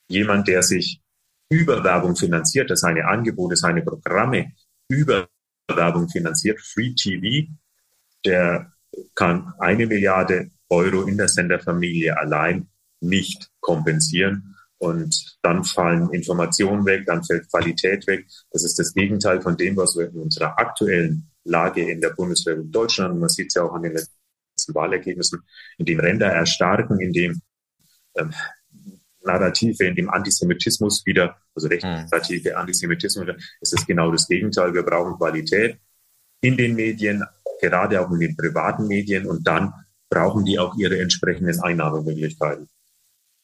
Jemand, 0.08 0.46
der 0.46 0.62
sich 0.62 1.00
über 1.52 1.84
Werbung 1.84 2.16
finanziert, 2.16 2.70
der 2.70 2.76
seine 2.76 3.06
Angebote, 3.06 3.56
seine 3.56 3.82
Programme 3.82 4.52
über 4.88 5.28
Werbung 5.68 6.08
finanziert, 6.08 6.60
Free 6.60 6.94
TV, 6.94 7.50
der 8.24 8.72
kann 9.14 9.52
eine 9.58 9.86
Milliarde 9.86 10.50
Euro 10.70 11.02
in 11.02 11.18
der 11.18 11.28
Senderfamilie 11.28 12.16
allein 12.18 12.68
nicht 13.00 13.50
kompensieren. 13.60 14.56
Und 14.78 15.38
dann 15.42 15.62
fallen 15.62 16.10
Informationen 16.10 16.84
weg, 16.86 17.04
dann 17.06 17.22
fällt 17.22 17.48
Qualität 17.50 18.06
weg. 18.06 18.26
Das 18.50 18.64
ist 18.64 18.78
das 18.78 18.94
Gegenteil 18.94 19.40
von 19.40 19.56
dem, 19.56 19.76
was 19.76 19.96
wir 19.96 20.08
in 20.08 20.16
unserer 20.16 20.58
aktuellen 20.58 21.30
Lage 21.44 21.88
in 21.88 22.00
der 22.00 22.10
Bundesrepublik 22.10 22.72
Deutschland, 22.72 23.20
man 23.20 23.28
sieht 23.28 23.48
es 23.48 23.54
ja 23.54 23.62
auch 23.62 23.74
an 23.74 23.82
den 23.82 23.92
letzten 23.92 24.74
Wahlergebnissen, 24.74 25.42
in 25.78 25.86
dem 25.86 26.00
Ränder 26.00 26.28
erstarken, 26.28 26.98
in 27.00 27.12
dem 27.12 27.42
ähm, 28.16 28.32
Narrative, 29.24 29.84
in 29.84 29.94
dem 29.94 30.10
Antisemitismus 30.10 31.04
wieder, 31.06 31.36
also 31.54 31.68
rechtsnarrative 31.68 32.50
hm. 32.50 32.56
Antisemitismus, 32.56 33.28
ist 33.60 33.72
es 33.72 33.86
genau 33.86 34.10
das 34.10 34.26
Gegenteil. 34.28 34.74
Wir 34.74 34.82
brauchen 34.82 35.16
Qualität 35.16 35.78
in 36.40 36.56
den 36.56 36.74
Medien, 36.74 37.24
gerade 37.60 38.00
auch 38.00 38.10
in 38.10 38.20
den 38.20 38.36
privaten 38.36 38.86
Medien 38.88 39.26
und 39.26 39.46
dann 39.46 39.72
brauchen 40.10 40.44
die 40.44 40.58
auch 40.58 40.76
ihre 40.76 40.98
entsprechenden 41.00 41.60
Einnahmemöglichkeiten. 41.60 42.68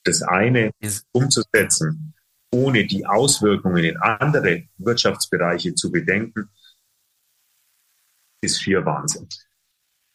das 0.04 0.22
eine 0.22 0.70
umzusetzen, 1.12 2.14
ohne 2.50 2.86
die 2.86 3.04
Auswirkungen 3.04 3.84
in 3.84 3.96
andere 3.98 4.68
Wirtschaftsbereiche 4.78 5.74
zu 5.74 5.90
bedenken, 5.90 6.48
ist 8.40 8.62
schier 8.62 8.84
Wahnsinn. 8.84 9.28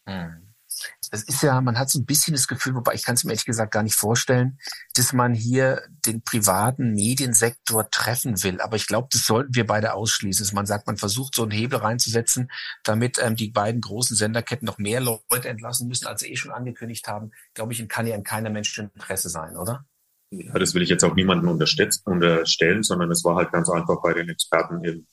Hm. 0.08 0.43
Es 1.12 1.24
ist 1.24 1.44
ja, 1.44 1.62
man 1.62 1.78
hat 1.78 1.90
so 1.90 2.00
ein 2.00 2.06
bisschen 2.06 2.34
das 2.34 2.48
Gefühl, 2.48 2.75
wobei 2.75 2.94
ich 2.94 3.04
kann 3.04 3.16
es 3.16 3.24
mir 3.24 3.32
ehrlich 3.32 3.46
gesagt 3.46 3.72
gar 3.72 3.84
nicht 3.84 3.96
vorstellen, 3.96 4.60
dass 4.96 5.13
man 5.13 5.34
hier 5.34 5.84
den 6.06 6.24
privaten 6.24 6.94
Mediensektor 6.94 7.90
treffen 7.90 8.44
will. 8.44 8.62
Aber 8.62 8.75
ich 8.75 8.88
glaube, 8.88 9.10
das 9.12 9.25
sollten 9.25 9.56
wir 9.56 9.66
beide 9.66 9.94
ausschließen. 9.94 10.54
Man 10.54 10.66
sagt, 10.66 10.88
man 10.88 10.98
versucht 10.98 11.36
so 11.36 11.44
einen 11.44 11.52
Hebel 11.52 11.80
reinzusetzen, 11.80 12.50
damit 12.84 13.20
ähm, 13.22 13.36
die 13.36 13.52
beiden 13.52 13.82
großen 13.82 14.16
Senderketten 14.16 14.66
noch 14.66 14.78
mehr 14.78 15.02
Leute 15.02 15.50
entlassen 15.50 15.88
müssen, 15.88 16.08
als 16.08 16.22
sie 16.22 16.32
eh 16.32 16.36
schon 16.36 16.52
angekündigt 16.52 17.08
haben. 17.08 17.32
Glaube 17.54 17.74
ich, 17.74 17.88
kann 17.88 18.08
ja 18.08 18.16
in 18.16 18.24
keiner 18.24 18.50
Menschen 18.50 18.90
Interesse 18.94 19.30
sein, 19.30 19.56
oder? 19.58 19.86
Ja, 20.32 20.54
das 20.54 20.74
will 20.74 20.82
ich 20.82 20.90
jetzt 20.90 21.04
auch 21.04 21.16
niemandem 21.16 21.50
unterstellen, 21.50 22.84
sondern 22.84 23.12
es 23.12 23.24
war 23.24 23.36
halt 23.36 23.52
ganz 23.52 23.70
einfach 23.70 24.02
bei 24.02 24.13
den 24.13 24.30
Experten 24.30 24.84
im, 24.84 25.06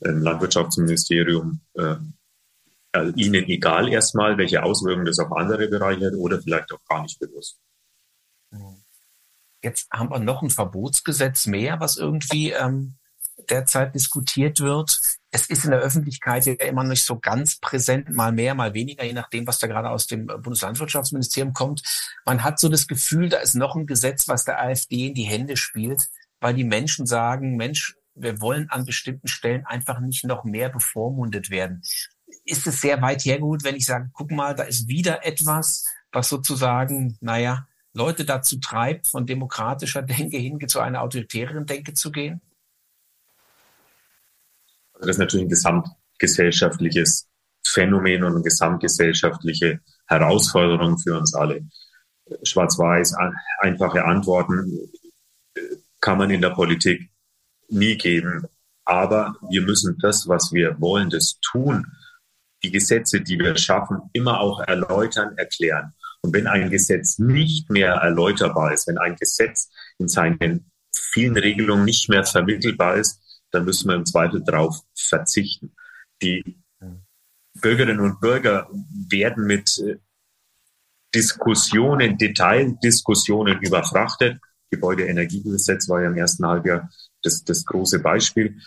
im 0.00 0.22
Landwirtschaftsministerium 0.22 1.60
äh, 1.74 1.96
also 2.96 3.12
ihnen 3.16 3.44
egal 3.48 3.88
erstmal, 3.88 4.38
welche 4.38 4.62
Auswirkungen 4.62 5.06
das 5.06 5.18
auf 5.18 5.32
andere 5.32 5.68
Bereiche 5.68 6.06
hat 6.06 6.14
oder 6.14 6.40
vielleicht 6.40 6.72
auch 6.72 6.84
gar 6.88 7.02
nicht 7.02 7.18
bewusst. 7.18 7.58
Jetzt 9.62 9.88
haben 9.92 10.10
wir 10.10 10.18
noch 10.18 10.42
ein 10.42 10.50
Verbotsgesetz 10.50 11.46
mehr, 11.46 11.80
was 11.80 11.96
irgendwie 11.96 12.52
ähm, 12.52 12.96
derzeit 13.50 13.94
diskutiert 13.94 14.60
wird. 14.60 14.98
Es 15.30 15.48
ist 15.48 15.64
in 15.64 15.70
der 15.70 15.80
Öffentlichkeit 15.80 16.46
ja 16.46 16.54
immer 16.54 16.84
nicht 16.84 17.04
so 17.04 17.18
ganz 17.18 17.58
präsent, 17.58 18.10
mal 18.10 18.32
mehr, 18.32 18.54
mal 18.54 18.74
weniger, 18.74 19.04
je 19.04 19.12
nachdem, 19.12 19.46
was 19.46 19.58
da 19.58 19.66
gerade 19.66 19.90
aus 19.90 20.06
dem 20.06 20.26
Bundeslandwirtschaftsministerium 20.26 21.52
kommt. 21.52 21.82
Man 22.24 22.44
hat 22.44 22.58
so 22.58 22.68
das 22.68 22.86
Gefühl, 22.86 23.28
da 23.28 23.38
ist 23.38 23.54
noch 23.54 23.76
ein 23.76 23.86
Gesetz, 23.86 24.28
was 24.28 24.44
der 24.44 24.60
AfD 24.60 25.08
in 25.08 25.14
die 25.14 25.24
Hände 25.24 25.56
spielt, 25.56 26.08
weil 26.40 26.54
die 26.54 26.64
Menschen 26.64 27.06
sagen, 27.06 27.56
Mensch, 27.56 27.96
wir 28.14 28.40
wollen 28.40 28.70
an 28.70 28.86
bestimmten 28.86 29.28
Stellen 29.28 29.66
einfach 29.66 30.00
nicht 30.00 30.24
noch 30.24 30.44
mehr 30.44 30.70
bevormundet 30.70 31.50
werden 31.50 31.82
ist 32.46 32.66
es 32.66 32.80
sehr 32.80 33.02
weit 33.02 33.24
hergeholt, 33.24 33.64
wenn 33.64 33.76
ich 33.76 33.86
sage, 33.86 34.10
guck 34.12 34.30
mal, 34.30 34.54
da 34.54 34.62
ist 34.62 34.88
wieder 34.88 35.26
etwas, 35.26 35.84
was 36.12 36.28
sozusagen, 36.28 37.18
naja, 37.20 37.66
Leute 37.92 38.24
dazu 38.24 38.58
treibt, 38.58 39.08
von 39.08 39.26
demokratischer 39.26 40.02
Denke 40.02 40.36
hin 40.38 40.58
zu 40.68 40.80
einer 40.80 41.02
autoritären 41.02 41.66
Denke 41.66 41.94
zu 41.94 42.10
gehen? 42.10 42.40
Also 44.94 45.08
das 45.08 45.16
ist 45.16 45.18
natürlich 45.18 45.46
ein 45.46 45.50
gesamtgesellschaftliches 45.50 47.28
Phänomen 47.66 48.22
und 48.22 48.34
eine 48.34 48.42
gesamtgesellschaftliche 48.42 49.80
Herausforderung 50.06 50.98
für 50.98 51.18
uns 51.18 51.34
alle. 51.34 51.66
Schwarz-Weiß, 52.42 53.14
einfache 53.60 54.04
Antworten 54.04 54.90
kann 56.00 56.18
man 56.18 56.30
in 56.30 56.40
der 56.40 56.50
Politik 56.50 57.10
nie 57.68 57.96
geben. 57.96 58.46
Aber 58.84 59.34
wir 59.48 59.62
müssen 59.62 59.98
das, 60.00 60.28
was 60.28 60.52
wir 60.52 60.80
wollen, 60.80 61.10
das 61.10 61.38
tun, 61.40 61.86
die 62.66 62.72
Gesetze, 62.72 63.20
die 63.20 63.38
wir 63.38 63.56
schaffen, 63.56 64.10
immer 64.12 64.40
auch 64.40 64.60
erläutern, 64.60 65.38
erklären. 65.38 65.92
Und 66.20 66.34
wenn 66.34 66.48
ein 66.48 66.68
Gesetz 66.68 67.18
nicht 67.18 67.70
mehr 67.70 67.92
erläuterbar 67.92 68.72
ist, 68.72 68.88
wenn 68.88 68.98
ein 68.98 69.14
Gesetz 69.14 69.70
in 69.98 70.08
seinen 70.08 70.70
vielen 70.92 71.36
Regelungen 71.36 71.84
nicht 71.84 72.08
mehr 72.08 72.24
vermittelbar 72.24 72.96
ist, 72.96 73.20
dann 73.52 73.64
müssen 73.64 73.88
wir 73.88 73.94
im 73.94 74.04
Zweifel 74.04 74.42
darauf 74.42 74.80
verzichten. 74.96 75.76
Die 76.20 76.58
Bürgerinnen 77.54 78.00
und 78.00 78.20
Bürger 78.20 78.68
werden 79.08 79.46
mit 79.46 79.78
äh, 79.78 79.98
Diskussionen, 81.14 82.18
Detaildiskussionen 82.18 83.60
überfrachtet. 83.60 84.40
Gebäudeenergiegesetz 84.70 85.88
war 85.88 86.02
ja 86.02 86.08
im 86.08 86.16
ersten 86.16 86.44
Halbjahr 86.44 86.90
das, 87.22 87.44
das 87.44 87.64
große 87.64 88.00
Beispiel, 88.00 88.60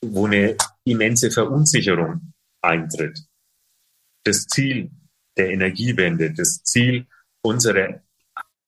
wo 0.00 0.26
eine 0.26 0.56
immense 0.84 1.30
Verunsicherung 1.30 2.32
eintritt. 2.62 3.20
Das 4.24 4.46
Ziel 4.46 4.90
der 5.36 5.50
Energiewende, 5.50 6.32
das 6.32 6.62
Ziel, 6.62 7.06
unsere 7.42 8.02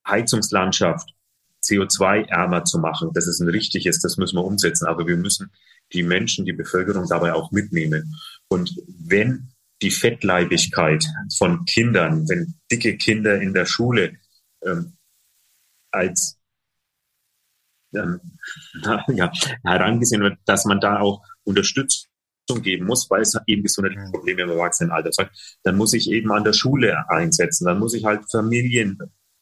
Heizungslandschaft 0.06 1.14
CO2-ärmer 1.62 2.64
zu 2.64 2.78
machen, 2.78 3.10
das 3.12 3.26
ist 3.26 3.40
ein 3.40 3.48
richtiges, 3.48 4.00
das 4.00 4.16
müssen 4.16 4.36
wir 4.36 4.44
umsetzen. 4.44 4.86
Aber 4.86 5.06
wir 5.06 5.16
müssen 5.16 5.50
die 5.92 6.02
Menschen, 6.02 6.44
die 6.44 6.52
Bevölkerung 6.52 7.06
dabei 7.08 7.32
auch 7.32 7.50
mitnehmen. 7.50 8.14
Und 8.48 8.70
wenn 8.86 9.52
die 9.82 9.90
Fettleibigkeit 9.90 11.04
von 11.36 11.64
Kindern, 11.64 12.28
wenn 12.28 12.54
dicke 12.70 12.96
Kinder 12.96 13.40
in 13.40 13.52
der 13.52 13.66
Schule 13.66 14.16
ähm, 14.62 14.96
als 15.90 16.38
ähm, 17.94 18.20
ja, 19.08 19.32
herangesehen 19.64 20.22
wird, 20.22 20.38
dass 20.46 20.64
man 20.64 20.80
da 20.80 21.00
auch 21.00 21.22
unterstützt 21.44 22.08
geben 22.54 22.86
muss, 22.86 23.10
weil 23.10 23.22
es 23.22 23.36
eben 23.46 23.62
gesundheitliche 23.62 24.10
Probleme 24.10 24.42
im 24.42 24.50
Erwachsenenalter 24.50 25.12
sagt, 25.12 25.58
dann 25.64 25.76
muss 25.76 25.92
ich 25.92 26.10
eben 26.10 26.30
an 26.32 26.44
der 26.44 26.52
Schule 26.52 27.08
einsetzen, 27.10 27.66
dann 27.66 27.78
muss 27.78 27.94
ich 27.94 28.04
halt 28.04 28.30
Familien 28.30 28.98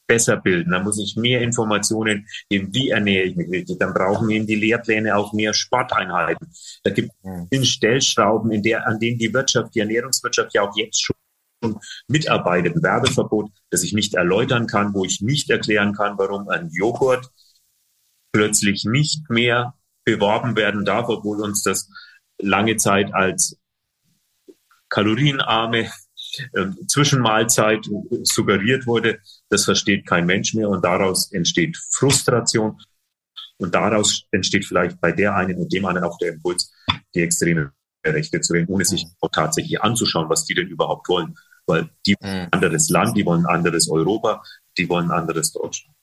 besser 0.07 0.37
bilden, 0.37 0.73
dann 0.73 0.85
muss 0.85 0.99
ich 0.99 1.17
mehr 1.17 1.41
Informationen 1.41 2.27
geben, 2.49 2.75
wie 2.75 2.91
ernähre 2.91 3.25
ich 3.25 3.37
mich 3.37 3.51
richtig, 3.51 3.79
dann 3.79 3.95
brauchen 3.95 4.29
eben 4.31 4.47
die 4.47 4.55
Lehrpläne 4.55 5.17
auch 5.17 5.33
mehr 5.33 5.55
Sporteinheiten. 5.55 6.49
Da 6.83 6.91
gibt 6.91 7.11
es 7.51 7.69
Stellschrauben, 7.69 8.53
in 8.53 8.63
der, 8.63 8.87
an 8.87 8.99
denen 8.99 9.19
die 9.19 9.33
Wirtschaft, 9.33 9.75
die 9.75 9.81
Ernährungswirtschaft 9.81 10.55
ja 10.55 10.63
auch 10.63 10.77
jetzt 10.77 11.03
schon 11.03 11.17
mitarbeitet. 12.09 12.77
Ein 12.77 12.83
Werbeverbot, 12.83 13.51
das 13.71 13.83
ich 13.83 13.95
nicht 13.95 14.15
erläutern 14.15 14.67
kann, 14.67 14.93
wo 14.93 15.05
ich 15.05 15.23
nicht 15.23 15.49
erklären 15.51 15.95
kann, 15.95 16.19
warum 16.19 16.49
ein 16.49 16.71
Joghurt 16.71 17.31
plötzlich 18.33 18.85
nicht 18.85 19.31
mehr 19.31 19.75
beworben 20.05 20.57
werden 20.57 20.85
darf, 20.85 21.09
obwohl 21.09 21.41
uns 21.41 21.63
das 21.63 21.89
lange 22.39 22.77
Zeit 22.77 23.13
als 23.15 23.59
kalorienarme 24.89 25.91
äh, 26.53 26.67
Zwischenmahlzeit 26.89 27.87
suggeriert 28.23 28.87
wurde, 28.87 29.19
das 29.49 29.65
versteht 29.65 30.07
kein 30.07 30.27
Mensch 30.27 30.55
mehr 30.55 30.69
und 30.69 30.85
daraus 30.85 31.33
entsteht 31.33 31.77
Frustration 31.91 32.79
und 33.59 33.75
daraus 33.75 34.25
entsteht 34.31 34.65
vielleicht 34.65 35.01
bei 35.01 35.13
der 35.13 35.35
einen 35.37 35.59
und 35.59 35.73
dem 35.73 35.87
einen 35.87 36.05
auch 36.05 36.19
der 36.19 36.33
Impuls, 36.33 36.73
die 37.15 37.23
extreme 37.23 37.73
Rechte 38.05 38.41
zu 38.41 38.53
wählen, 38.53 38.67
ohne 38.69 38.85
sich 38.85 39.07
auch 39.21 39.31
tatsächlich 39.31 39.81
anzuschauen, 39.81 40.29
was 40.29 40.45
die 40.45 40.55
denn 40.55 40.69
überhaupt 40.69 41.09
wollen. 41.09 41.35
Weil 41.67 41.89
die 42.07 42.15
wollen 42.21 42.33
ein 42.33 42.53
anderes 42.53 42.91
Land, 42.91 43.17
die 43.17 43.25
wollen 43.25 43.47
ein 43.47 43.57
anderes 43.57 43.89
Europa, 43.89 44.43
die 44.77 44.89
wollen 44.89 45.11
ein 45.11 45.19
anderes 45.19 45.53
Deutschland. 45.53 45.97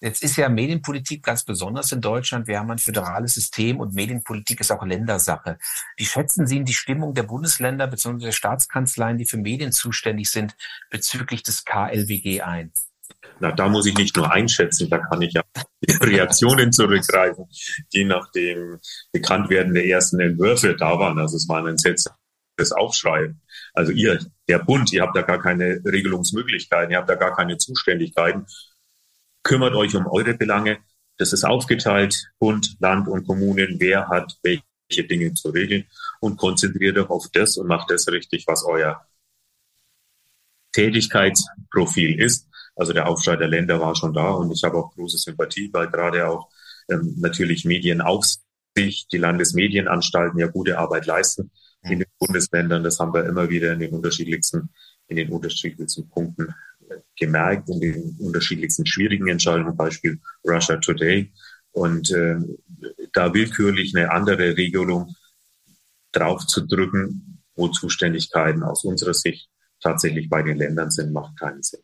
Jetzt 0.00 0.22
ist 0.22 0.36
ja 0.36 0.48
Medienpolitik 0.48 1.22
ganz 1.22 1.44
besonders 1.44 1.92
in 1.92 2.00
Deutschland. 2.00 2.46
Wir 2.46 2.58
haben 2.58 2.70
ein 2.70 2.78
föderales 2.78 3.34
System 3.34 3.80
und 3.80 3.94
Medienpolitik 3.94 4.60
ist 4.60 4.72
auch 4.72 4.84
Ländersache. 4.84 5.58
Wie 5.96 6.06
schätzen 6.06 6.46
Sie 6.46 6.64
die 6.64 6.72
Stimmung 6.72 7.12
der 7.12 7.24
Bundesländer 7.24 7.86
bzw. 7.86 8.24
der 8.24 8.32
Staatskanzleien, 8.32 9.18
die 9.18 9.26
für 9.26 9.36
Medien 9.36 9.72
zuständig 9.72 10.30
sind, 10.30 10.56
bezüglich 10.90 11.42
des 11.42 11.66
KLWG 11.66 12.40
ein? 12.40 12.72
Na, 13.40 13.52
da 13.52 13.68
muss 13.68 13.86
ich 13.86 13.96
nicht 13.96 14.16
nur 14.16 14.32
einschätzen, 14.32 14.88
da 14.88 14.98
kann 14.98 15.20
ich 15.20 15.34
ja 15.34 15.42
Reaktionen 16.00 16.72
zurückgreifen, 16.72 17.46
die 17.92 18.04
nach 18.04 18.30
dem 18.32 18.78
Bekanntwerden 19.12 19.74
der 19.74 19.86
ersten 19.86 20.18
Entwürfe 20.20 20.76
da 20.76 20.98
waren. 20.98 21.18
Also 21.18 21.36
es 21.36 21.46
war 21.46 21.58
ein 21.58 21.66
entsetztes 21.66 22.14
Aufschrei. 22.74 23.34
Also 23.74 23.92
ihr, 23.92 24.18
der 24.48 24.58
Bund, 24.60 24.92
ihr 24.92 25.02
habt 25.02 25.16
da 25.16 25.22
gar 25.22 25.40
keine 25.40 25.80
Regelungsmöglichkeiten, 25.84 26.92
ihr 26.92 26.98
habt 26.98 27.10
da 27.10 27.16
gar 27.16 27.34
keine 27.34 27.58
Zuständigkeiten 27.58 28.46
kümmert 29.42 29.74
euch 29.74 29.94
um 29.94 30.06
eure 30.06 30.34
Belange. 30.34 30.78
Das 31.18 31.32
ist 31.32 31.44
aufgeteilt, 31.44 32.30
Bund, 32.38 32.76
Land 32.80 33.08
und 33.08 33.26
Kommunen, 33.26 33.76
wer 33.78 34.08
hat 34.08 34.38
welche 34.42 35.04
Dinge 35.06 35.34
zu 35.34 35.50
regeln 35.50 35.84
und 36.20 36.36
konzentriert 36.36 36.98
euch 36.98 37.10
auf 37.10 37.28
das 37.32 37.56
und 37.56 37.66
macht 37.66 37.90
das 37.90 38.08
richtig, 38.08 38.46
was 38.46 38.64
euer 38.64 39.04
Tätigkeitsprofil 40.72 42.20
ist. 42.20 42.48
Also 42.76 42.92
der 42.92 43.08
Aufschrei 43.08 43.36
der 43.36 43.48
Länder 43.48 43.80
war 43.80 43.94
schon 43.96 44.14
da 44.14 44.30
und 44.30 44.52
ich 44.52 44.62
habe 44.64 44.78
auch 44.78 44.94
große 44.94 45.18
Sympathie, 45.18 45.70
weil 45.72 45.88
gerade 45.88 46.26
auch 46.28 46.48
ähm, 46.88 47.16
natürlich 47.18 47.64
Medienaufsicht, 47.64 49.12
die 49.12 49.18
Landesmedienanstalten 49.18 50.38
ja 50.38 50.46
gute 50.46 50.78
Arbeit 50.78 51.06
leisten 51.06 51.50
in 51.82 51.98
den 51.98 52.08
Bundesländern. 52.18 52.82
Das 52.82 52.98
haben 52.98 53.12
wir 53.12 53.24
immer 53.26 53.50
wieder 53.50 53.72
in 53.72 53.80
den 53.80 53.92
unterschiedlichsten, 53.92 54.70
in 55.08 55.16
den 55.16 55.30
unterschiedlichsten 55.30 56.08
Punkten 56.08 56.54
gemerkt 57.18 57.68
in 57.68 57.80
den 57.80 58.16
unterschiedlichsten 58.18 58.86
schwierigen 58.86 59.28
Entscheidungen, 59.28 59.76
Beispiel 59.76 60.20
Russia 60.44 60.76
Today. 60.76 61.32
Und 61.72 62.10
äh, 62.10 62.36
da 63.12 63.32
willkürlich 63.32 63.96
eine 63.96 64.10
andere 64.10 64.56
Regelung 64.56 65.14
drauf 66.12 66.46
zu 66.46 66.66
drücken, 66.66 67.42
wo 67.54 67.68
Zuständigkeiten 67.68 68.62
aus 68.62 68.84
unserer 68.84 69.14
Sicht 69.14 69.48
tatsächlich 69.80 70.28
bei 70.28 70.42
den 70.42 70.56
Ländern 70.56 70.90
sind, 70.90 71.12
macht 71.12 71.38
keinen 71.38 71.62
Sinn. 71.62 71.80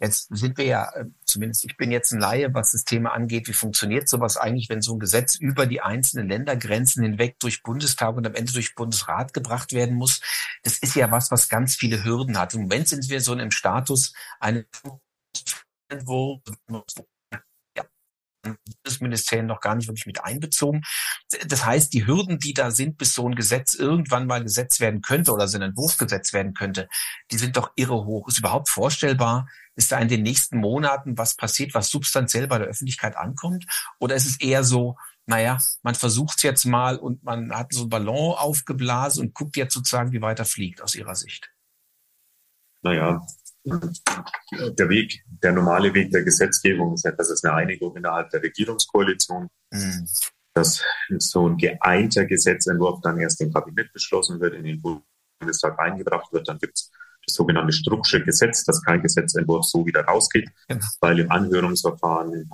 Jetzt 0.00 0.28
sind 0.36 0.58
wir 0.58 0.64
ja, 0.64 0.90
äh, 0.94 1.04
zumindest 1.24 1.64
ich 1.64 1.76
bin 1.76 1.90
jetzt 1.90 2.12
ein 2.12 2.20
Laie, 2.20 2.52
was 2.52 2.72
das 2.72 2.84
Thema 2.84 3.12
angeht. 3.12 3.46
Wie 3.48 3.52
funktioniert 3.52 4.08
sowas 4.08 4.36
eigentlich, 4.36 4.68
wenn 4.68 4.82
so 4.82 4.94
ein 4.94 4.98
Gesetz 4.98 5.36
über 5.36 5.66
die 5.66 5.80
einzelnen 5.80 6.28
Ländergrenzen 6.28 7.02
hinweg 7.02 7.38
durch 7.38 7.62
Bundestag 7.62 8.16
und 8.16 8.26
am 8.26 8.34
Ende 8.34 8.52
durch 8.52 8.74
Bundesrat 8.74 9.32
gebracht 9.32 9.72
werden 9.72 9.96
muss? 9.96 10.20
Das 10.62 10.78
ist 10.78 10.96
ja 10.96 11.10
was, 11.10 11.30
was 11.30 11.48
ganz 11.48 11.76
viele 11.76 12.04
Hürden 12.04 12.38
hat. 12.38 12.54
Im 12.54 12.62
Moment 12.62 12.88
sind 12.88 13.08
wir 13.08 13.20
so 13.20 13.32
einem 13.32 13.50
Status, 13.50 14.12
eine 14.40 14.66
Gesetzentwurf 15.88 16.42
Bundesministerien 18.44 19.46
noch 19.46 19.60
gar 19.60 19.74
nicht 19.74 19.88
wirklich 19.88 20.06
mit 20.06 20.22
einbezogen. 20.22 20.82
Das 21.46 21.64
heißt, 21.64 21.92
die 21.92 22.06
Hürden, 22.06 22.38
die 22.38 22.54
da 22.54 22.70
sind, 22.70 22.98
bis 22.98 23.14
so 23.14 23.28
ein 23.28 23.34
Gesetz 23.34 23.74
irgendwann 23.74 24.26
mal 24.26 24.42
gesetzt 24.42 24.80
werden 24.80 25.02
könnte 25.02 25.32
oder 25.32 25.48
so 25.48 25.58
ein 25.58 25.62
Entwurf 25.62 25.96
gesetzt 25.96 26.32
werden 26.32 26.54
könnte, 26.54 26.88
die 27.30 27.38
sind 27.38 27.56
doch 27.56 27.72
irre 27.76 28.04
hoch. 28.04 28.28
Ist 28.28 28.38
überhaupt 28.38 28.68
vorstellbar, 28.68 29.48
ist 29.76 29.92
da 29.92 29.98
in 29.98 30.08
den 30.08 30.22
nächsten 30.22 30.58
Monaten 30.58 31.18
was 31.18 31.34
passiert, 31.34 31.74
was 31.74 31.88
substanziell 31.88 32.46
bei 32.46 32.58
der 32.58 32.68
Öffentlichkeit 32.68 33.16
ankommt? 33.16 33.66
Oder 33.98 34.14
ist 34.14 34.26
es 34.26 34.40
eher 34.40 34.64
so, 34.64 34.96
naja, 35.26 35.58
man 35.82 35.94
versucht 35.94 36.36
es 36.36 36.42
jetzt 36.42 36.64
mal 36.64 36.96
und 36.96 37.22
man 37.24 37.52
hat 37.54 37.72
so 37.72 37.82
einen 37.82 37.90
Ballon 37.90 38.34
aufgeblasen 38.34 39.24
und 39.24 39.34
guckt 39.34 39.56
jetzt 39.56 39.74
sozusagen, 39.74 40.12
wie 40.12 40.20
weiter 40.22 40.44
fliegt 40.44 40.82
aus 40.82 40.94
Ihrer 40.94 41.14
Sicht? 41.14 41.50
Naja, 42.82 43.26
der 43.64 44.88
Weg, 44.88 45.24
der 45.42 45.52
normale 45.52 45.92
Weg 45.94 46.10
der 46.10 46.22
Gesetzgebung 46.22 46.94
ist 46.94 47.04
ja, 47.04 47.12
dass 47.12 47.30
es 47.30 47.42
eine 47.44 47.54
Einigung 47.54 47.96
innerhalb 47.96 48.30
der 48.30 48.42
Regierungskoalition, 48.42 49.48
mhm. 49.70 50.08
dass 50.52 50.82
so 51.18 51.48
ein 51.48 51.56
geeinter 51.56 52.26
Gesetzentwurf 52.26 53.00
dann 53.02 53.18
erst 53.18 53.40
im 53.40 53.52
Kabinett 53.52 53.92
beschlossen 53.92 54.40
wird, 54.40 54.54
in 54.54 54.64
den 54.64 54.82
Bundestag 55.40 55.78
eingebracht 55.80 56.32
wird. 56.32 56.48
Dann 56.48 56.58
gibt 56.58 56.76
es 56.76 56.90
das 57.26 57.34
sogenannte 57.36 57.72
Strucksche 57.72 58.22
Gesetz, 58.22 58.64
dass 58.64 58.82
kein 58.82 59.02
Gesetzentwurf 59.02 59.64
so 59.64 59.86
wieder 59.86 60.04
rausgeht, 60.04 60.50
genau. 60.68 60.84
weil 61.00 61.20
im 61.20 61.30
Anhörungsverfahren, 61.30 62.34
im 62.34 62.50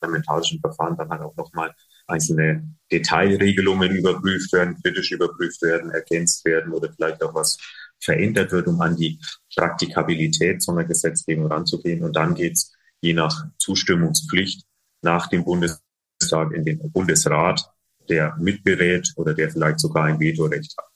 parlamentarischen 0.00 0.60
Verfahren 0.60 0.96
dann 0.96 1.08
halt 1.10 1.22
auch 1.22 1.36
nochmal 1.36 1.74
einzelne 2.06 2.68
Detailregelungen 2.92 3.90
überprüft 3.92 4.52
werden, 4.52 4.76
kritisch 4.82 5.10
überprüft 5.12 5.62
werden, 5.62 5.90
ergänzt 5.90 6.44
werden 6.44 6.72
oder 6.72 6.92
vielleicht 6.92 7.22
auch 7.22 7.34
was 7.34 7.58
verändert 8.00 8.52
wird, 8.52 8.66
um 8.66 8.80
an 8.80 8.96
die 8.96 9.18
Praktikabilität 9.54 10.62
so 10.62 10.72
einer 10.72 10.84
Gesetzgebung 10.84 11.46
ranzugehen. 11.46 12.02
Und 12.02 12.16
dann 12.16 12.34
geht 12.34 12.54
es 12.54 12.72
je 13.00 13.12
nach 13.12 13.46
Zustimmungspflicht 13.58 14.64
nach 15.02 15.28
dem 15.28 15.44
Bundestag 15.44 16.52
in 16.52 16.64
den 16.64 16.92
Bundesrat, 16.92 17.70
der 18.08 18.36
mitberät 18.38 19.12
oder 19.16 19.34
der 19.34 19.50
vielleicht 19.50 19.80
sogar 19.80 20.04
ein 20.04 20.20
Vetorecht 20.20 20.74
hat. 20.76 20.90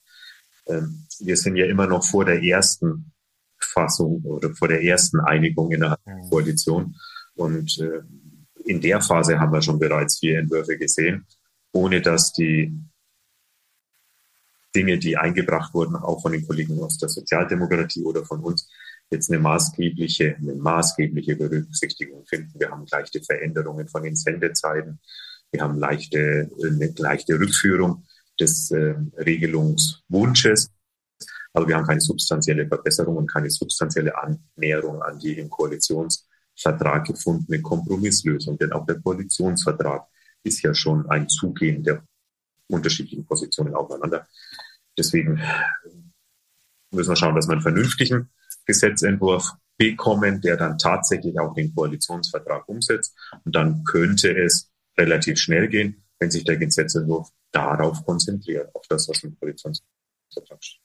Ähm, 0.66 1.06
wir 1.20 1.36
sind 1.36 1.56
ja 1.56 1.66
immer 1.66 1.86
noch 1.86 2.04
vor 2.04 2.24
der 2.24 2.42
ersten 2.42 3.12
Fassung 3.58 4.22
oder 4.22 4.54
vor 4.54 4.68
der 4.68 4.82
ersten 4.82 5.20
Einigung 5.20 5.72
in 5.72 5.80
der 5.80 5.98
mhm. 6.04 6.30
Koalition. 6.30 6.96
Und 7.34 7.78
äh, 7.78 8.02
in 8.64 8.80
der 8.80 9.00
Phase 9.00 9.38
haben 9.38 9.52
wir 9.52 9.62
schon 9.62 9.78
bereits 9.78 10.18
vier 10.18 10.38
Entwürfe 10.38 10.76
gesehen, 10.76 11.26
ohne 11.72 12.00
dass 12.00 12.32
die 12.32 12.72
Dinge, 14.78 14.96
die 14.96 15.16
eingebracht 15.16 15.74
wurden, 15.74 15.96
auch 15.96 16.22
von 16.22 16.30
den 16.30 16.46
Kollegen 16.46 16.80
aus 16.80 16.98
der 16.98 17.08
Sozialdemokratie 17.08 18.04
oder 18.04 18.24
von 18.24 18.38
uns, 18.40 18.70
jetzt 19.10 19.28
eine 19.28 19.40
maßgebliche, 19.40 20.36
eine 20.36 20.54
maßgebliche 20.54 21.34
Berücksichtigung 21.34 22.24
finden. 22.26 22.52
Wir 22.60 22.70
haben 22.70 22.86
leichte 22.88 23.20
Veränderungen 23.20 23.88
von 23.88 24.04
den 24.04 24.14
Sendezeiten. 24.14 25.00
Wir 25.50 25.62
haben 25.62 25.78
leichte, 25.78 26.48
eine 26.62 26.94
leichte 26.96 27.40
Rückführung 27.40 28.04
des 28.38 28.70
äh, 28.70 28.94
Regelungswunsches. 29.16 30.70
Aber 31.54 31.66
wir 31.66 31.76
haben 31.76 31.86
keine 31.86 32.00
substanzielle 32.00 32.68
Verbesserung 32.68 33.16
und 33.16 33.26
keine 33.26 33.50
substanzielle 33.50 34.12
Annäherung 34.16 35.02
an 35.02 35.18
die 35.18 35.38
im 35.38 35.50
Koalitionsvertrag 35.50 37.04
gefundene 37.04 37.60
Kompromisslösung. 37.62 38.56
Denn 38.58 38.72
auch 38.72 38.86
der 38.86 39.00
Koalitionsvertrag 39.00 40.06
ist 40.44 40.62
ja 40.62 40.72
schon 40.72 41.08
ein 41.10 41.28
Zugehen 41.28 41.82
der 41.82 42.04
unterschiedlichen 42.68 43.24
Positionen 43.24 43.74
aufeinander. 43.74 44.28
Deswegen 44.98 45.40
müssen 46.90 47.10
wir 47.10 47.16
schauen, 47.16 47.34
dass 47.34 47.48
wir 47.48 47.52
einen 47.52 47.62
vernünftigen 47.62 48.30
Gesetzentwurf 48.66 49.52
bekommen, 49.76 50.40
der 50.40 50.56
dann 50.56 50.76
tatsächlich 50.76 51.38
auch 51.38 51.54
den 51.54 51.74
Koalitionsvertrag 51.74 52.68
umsetzt. 52.68 53.16
Und 53.44 53.54
dann 53.54 53.84
könnte 53.84 54.36
es 54.36 54.70
relativ 54.98 55.38
schnell 55.38 55.68
gehen, 55.68 56.04
wenn 56.18 56.30
sich 56.30 56.44
der 56.44 56.56
Gesetzentwurf 56.56 57.30
darauf 57.52 58.04
konzentriert, 58.04 58.74
auf 58.74 58.86
das, 58.88 59.08
was 59.08 59.22
im 59.22 59.38
Koalitionsvertrag 59.38 60.62
steht. 60.62 60.82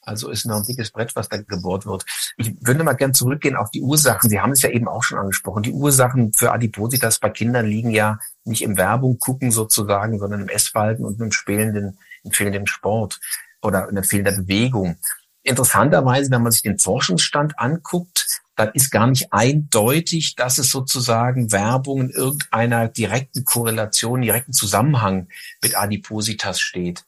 Also 0.00 0.30
ist 0.30 0.46
noch 0.46 0.56
ein 0.56 0.64
dickes 0.64 0.90
Brett, 0.90 1.14
was 1.16 1.28
da 1.28 1.36
gebohrt 1.36 1.84
wird. 1.84 2.06
Ich 2.38 2.54
würde 2.66 2.82
mal 2.82 2.94
gern 2.94 3.12
zurückgehen 3.12 3.56
auf 3.56 3.70
die 3.70 3.82
Ursachen. 3.82 4.30
Sie 4.30 4.40
haben 4.40 4.52
es 4.52 4.62
ja 4.62 4.70
eben 4.70 4.88
auch 4.88 5.02
schon 5.02 5.18
angesprochen. 5.18 5.64
Die 5.64 5.72
Ursachen 5.72 6.32
für 6.32 6.52
Adipositas 6.52 7.18
bei 7.18 7.28
Kindern 7.28 7.66
liegen 7.66 7.90
ja 7.90 8.18
nicht 8.44 8.62
im 8.62 8.78
Werbung 8.78 9.18
gucken 9.18 9.50
sozusagen, 9.50 10.18
sondern 10.18 10.40
im 10.40 10.48
Essverhalten 10.48 11.04
und 11.04 11.20
im 11.20 11.30
fehlenden, 11.30 11.98
im 12.24 12.30
fehlenden 12.30 12.66
Sport 12.66 13.20
oder 13.62 13.88
in 13.88 14.02
fehlender 14.04 14.32
Bewegung. 14.32 14.96
Interessanterweise, 15.42 16.30
wenn 16.30 16.42
man 16.42 16.52
sich 16.52 16.62
den 16.62 16.78
Forschungsstand 16.78 17.58
anguckt, 17.58 18.26
dann 18.56 18.70
ist 18.74 18.90
gar 18.90 19.06
nicht 19.06 19.32
eindeutig, 19.32 20.34
dass 20.34 20.58
es 20.58 20.70
sozusagen 20.70 21.52
Werbung 21.52 22.00
in 22.00 22.10
irgendeiner 22.10 22.88
direkten 22.88 23.44
Korrelation, 23.44 24.20
direkten 24.20 24.52
Zusammenhang 24.52 25.28
mit 25.62 25.76
Adipositas 25.76 26.60
steht. 26.60 27.04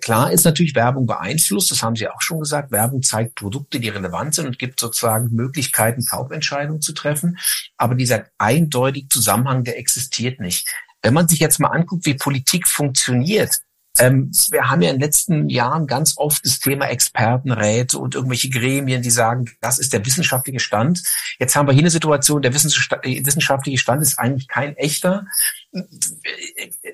Klar 0.00 0.30
ist 0.30 0.44
natürlich 0.44 0.74
Werbung 0.74 1.06
beeinflusst, 1.06 1.70
das 1.70 1.82
haben 1.82 1.96
Sie 1.96 2.06
auch 2.06 2.20
schon 2.20 2.40
gesagt. 2.40 2.70
Werbung 2.70 3.02
zeigt 3.02 3.34
Produkte, 3.34 3.80
die 3.80 3.88
relevant 3.88 4.34
sind 4.34 4.46
und 4.46 4.58
gibt 4.58 4.78
sozusagen 4.78 5.34
Möglichkeiten, 5.34 6.04
Kaufentscheidungen 6.06 6.80
zu 6.80 6.92
treffen. 6.92 7.38
Aber 7.76 7.96
dieser 7.96 8.26
eindeutige 8.38 9.08
Zusammenhang, 9.08 9.64
der 9.64 9.78
existiert 9.78 10.38
nicht. 10.38 10.68
Wenn 11.02 11.14
man 11.14 11.28
sich 11.28 11.40
jetzt 11.40 11.58
mal 11.58 11.68
anguckt, 11.68 12.06
wie 12.06 12.14
Politik 12.14 12.68
funktioniert, 12.68 13.60
ähm, 14.00 14.30
wir 14.50 14.70
haben 14.70 14.80
ja 14.80 14.88
in 14.88 14.96
den 14.96 15.02
letzten 15.02 15.50
Jahren 15.50 15.86
ganz 15.86 16.14
oft 16.16 16.44
das 16.46 16.58
Thema 16.58 16.86
Expertenräte 16.86 17.98
und 17.98 18.14
irgendwelche 18.14 18.48
Gremien, 18.48 19.02
die 19.02 19.10
sagen, 19.10 19.50
das 19.60 19.78
ist 19.78 19.92
der 19.92 20.04
wissenschaftliche 20.06 20.58
Stand. 20.58 21.02
Jetzt 21.38 21.54
haben 21.54 21.68
wir 21.68 21.74
hier 21.74 21.82
eine 21.82 21.90
Situation, 21.90 22.40
der 22.40 22.54
wissenschaftliche 22.54 23.78
Stand 23.78 24.02
ist 24.02 24.18
eigentlich 24.18 24.48
kein 24.48 24.74
echter. 24.76 25.26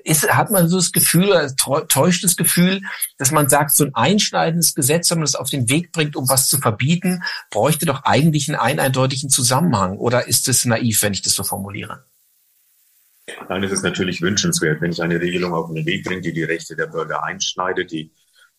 Ist, 0.03 0.29
hat 0.29 0.51
man 0.51 0.67
so 0.67 0.75
das 0.75 0.91
Gefühl, 0.91 1.53
täuscht 1.87 2.25
das 2.25 2.35
Gefühl, 2.35 2.81
dass 3.17 3.31
man 3.31 3.47
sagt, 3.47 3.71
so 3.71 3.85
ein 3.85 3.95
einschneidendes 3.95 4.75
Gesetz, 4.75 5.09
wenn 5.09 5.19
man 5.19 5.25
das 5.25 5.35
auf 5.35 5.49
den 5.49 5.69
Weg 5.69 5.93
bringt, 5.93 6.17
um 6.17 6.27
was 6.27 6.49
zu 6.49 6.57
verbieten, 6.57 7.23
bräuchte 7.49 7.85
doch 7.85 8.03
eigentlich 8.03 8.49
einen 8.49 8.79
eindeutigen 8.79 9.29
Zusammenhang. 9.29 9.97
Oder 9.97 10.27
ist 10.27 10.49
es 10.49 10.65
naiv, 10.65 11.01
wenn 11.03 11.13
ich 11.13 11.21
das 11.21 11.33
so 11.35 11.43
formuliere? 11.43 12.05
Nein, 13.49 13.63
es 13.63 13.71
ist 13.71 13.83
natürlich 13.83 14.21
wünschenswert, 14.21 14.81
wenn 14.81 14.91
ich 14.91 15.01
eine 15.01 15.19
Regelung 15.19 15.53
auf 15.53 15.71
den 15.71 15.85
Weg 15.85 16.05
bringe, 16.05 16.21
die 16.21 16.33
die 16.33 16.43
Rechte 16.43 16.75
der 16.75 16.87
Bürger 16.87 17.23
einschneidet, 17.23 17.91
die 17.91 18.11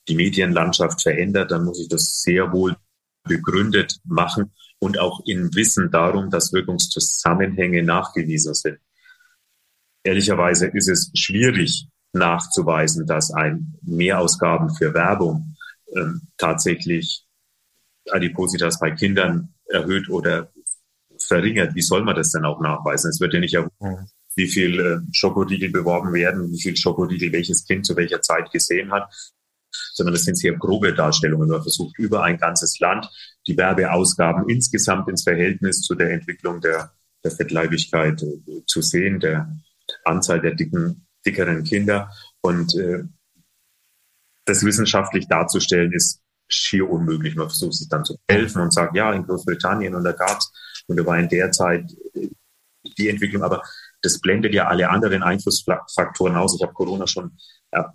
die 0.08 0.14
Medienlandschaft 0.14 1.02
verändert, 1.02 1.50
dann 1.50 1.64
muss 1.64 1.80
ich 1.80 1.88
das 1.88 2.22
sehr 2.22 2.52
wohl 2.52 2.76
begründet 3.24 4.00
machen 4.04 4.52
und 4.78 4.98
auch 4.98 5.20
in 5.26 5.54
Wissen 5.54 5.90
darum, 5.90 6.30
dass 6.30 6.52
Wirkungszusammenhänge 6.52 7.82
nachgewiesen 7.82 8.54
sind. 8.54 8.78
Ehrlicherweise 10.04 10.68
ist 10.68 10.88
es 10.88 11.10
schwierig 11.14 11.88
nachzuweisen, 12.12 13.06
dass 13.06 13.30
ein 13.32 13.74
Mehrausgaben 13.82 14.70
für 14.74 14.94
Werbung 14.94 15.56
ähm, 15.94 16.22
tatsächlich 16.38 17.26
Adipositas 18.10 18.78
bei 18.78 18.92
Kindern 18.92 19.54
erhöht 19.66 20.08
oder 20.08 20.50
verringert. 21.18 21.74
Wie 21.74 21.82
soll 21.82 22.02
man 22.04 22.16
das 22.16 22.30
denn 22.30 22.44
auch 22.44 22.60
nachweisen? 22.60 23.10
Es 23.10 23.20
wird 23.20 23.34
ja 23.34 23.40
nicht 23.40 23.54
erhoben, 23.54 24.08
wie 24.38 24.48
viel 24.48 24.80
äh, 24.80 24.98
Schokoriegel 25.12 25.70
beworben 25.70 26.14
werden, 26.14 26.50
wie 26.50 26.60
viel 26.60 26.76
Schokoriegel 26.76 27.32
welches 27.32 27.66
Kind 27.66 27.84
zu 27.84 27.94
welcher 27.96 28.22
Zeit 28.22 28.50
gesehen 28.50 28.90
hat, 28.92 29.12
sondern 29.92 30.14
das 30.14 30.24
sind 30.24 30.36
sehr 30.36 30.54
grobe 30.54 30.94
Darstellungen. 30.94 31.48
Man 31.48 31.60
versucht 31.60 31.98
über 31.98 32.22
ein 32.22 32.38
ganzes 32.38 32.78
Land 32.78 33.06
die 33.46 33.56
Werbeausgaben 33.56 34.48
insgesamt 34.48 35.08
ins 35.08 35.24
Verhältnis 35.24 35.82
zu 35.82 35.94
der 35.94 36.12
Entwicklung 36.12 36.60
der, 36.60 36.92
der 37.24 37.32
Fettleibigkeit 37.32 38.22
äh, 38.22 38.64
zu 38.64 38.80
sehen, 38.80 39.20
der 39.20 39.52
Anzahl 40.04 40.40
der 40.40 40.54
dicken, 40.54 41.06
dickeren 41.26 41.64
Kinder. 41.64 42.10
Und 42.40 42.74
äh, 42.76 43.02
das 44.44 44.64
wissenschaftlich 44.64 45.26
darzustellen 45.26 45.92
ist 45.92 46.22
schier 46.48 46.88
unmöglich. 46.88 47.34
Man 47.34 47.48
versucht 47.48 47.74
sich 47.74 47.88
dann 47.88 48.04
zu 48.04 48.16
helfen 48.30 48.62
und 48.62 48.72
sagt, 48.72 48.96
ja, 48.96 49.12
in 49.12 49.26
Großbritannien 49.26 49.94
und 49.94 50.04
da 50.04 50.12
gab's 50.12 50.50
und 50.86 50.96
da 50.96 51.04
war 51.04 51.18
in 51.18 51.28
der 51.28 51.50
Zeit 51.50 51.84
die 52.96 53.08
Entwicklung, 53.08 53.42
aber 53.42 53.62
das 54.02 54.20
blendet 54.20 54.54
ja 54.54 54.68
alle 54.68 54.90
anderen 54.90 55.22
Einflussfaktoren 55.22 56.36
aus. 56.36 56.54
Ich 56.56 56.62
habe 56.62 56.72
Corona 56.72 57.06
schon 57.06 57.36
ja, 57.72 57.94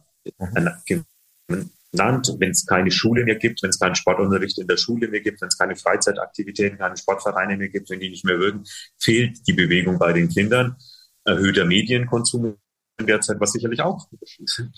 genannt. 0.86 2.36
Wenn 2.40 2.52
es 2.52 2.66
keine 2.66 2.92
Schule 2.92 3.24
mehr 3.24 3.36
gibt, 3.36 3.62
wenn 3.64 3.70
es 3.70 3.80
keinen 3.80 3.96
Sportunterricht 3.96 4.58
in 4.58 4.68
der 4.68 4.78
Schule 4.78 5.08
mehr 5.08 5.22
gibt, 5.22 5.42
wenn 5.42 5.48
es 5.48 5.58
keine 5.58 5.76
Freizeitaktivitäten, 5.76 6.78
keine 6.78 6.98
Sportvereine 6.98 7.56
mehr 7.58 7.70
gibt, 7.70 7.90
wenn 7.90 8.00
die 8.00 8.10
nicht 8.10 8.26
mehr 8.26 8.40
wirken, 8.40 8.64
fehlt 9.00 9.48
die 9.48 9.54
Bewegung 9.54 10.00
bei 10.00 10.12
den 10.12 10.30
Kindern. 10.30 10.76
Erhöhter 11.24 11.66
Medienkonsum 11.66 12.58
in 13.00 13.08
der 13.08 13.22
Zeit 13.22 13.40
war 13.40 13.48
sicherlich 13.48 13.82
auch 13.82 14.08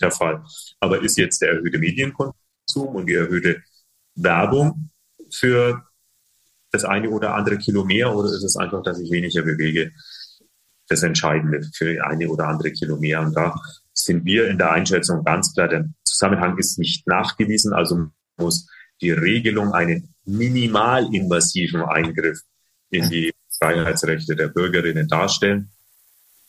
der 0.01 0.11
Fall. 0.11 0.43
Aber 0.79 1.01
ist 1.01 1.17
jetzt 1.17 1.41
der 1.41 1.51
erhöhte 1.51 1.79
Medienkonsum 1.79 2.33
und 2.93 3.07
die 3.07 3.13
erhöhte 3.13 3.61
Werbung 4.15 4.91
für 5.31 5.83
das 6.71 6.85
eine 6.85 7.09
oder 7.09 7.33
andere 7.35 7.57
Kilo 7.57 7.83
mehr 7.83 8.13
oder 8.13 8.29
ist 8.29 8.43
es 8.43 8.57
einfach, 8.57 8.83
dass 8.83 8.99
ich 8.99 9.11
weniger 9.11 9.41
bewege? 9.41 9.91
Das 10.87 11.03
Entscheidende 11.03 11.61
für 11.73 12.05
eine 12.05 12.29
oder 12.29 12.47
andere 12.47 12.71
Kilo 12.71 12.97
mehr. 12.97 13.21
Und 13.21 13.35
da 13.35 13.59
sind 13.93 14.25
wir 14.25 14.47
in 14.47 14.57
der 14.57 14.71
Einschätzung 14.71 15.23
ganz 15.23 15.53
klar, 15.53 15.67
der 15.67 15.89
Zusammenhang 16.03 16.57
ist 16.57 16.77
nicht 16.77 17.07
nachgewiesen, 17.07 17.73
also 17.73 18.07
muss 18.37 18.67
die 19.01 19.11
Regelung 19.11 19.73
einen 19.73 20.13
minimalinvasiven 20.25 21.81
Eingriff 21.81 22.41
in 22.89 23.09
die 23.09 23.33
Freiheitsrechte 23.57 24.35
der 24.35 24.47
Bürgerinnen 24.47 25.07
darstellen. 25.07 25.71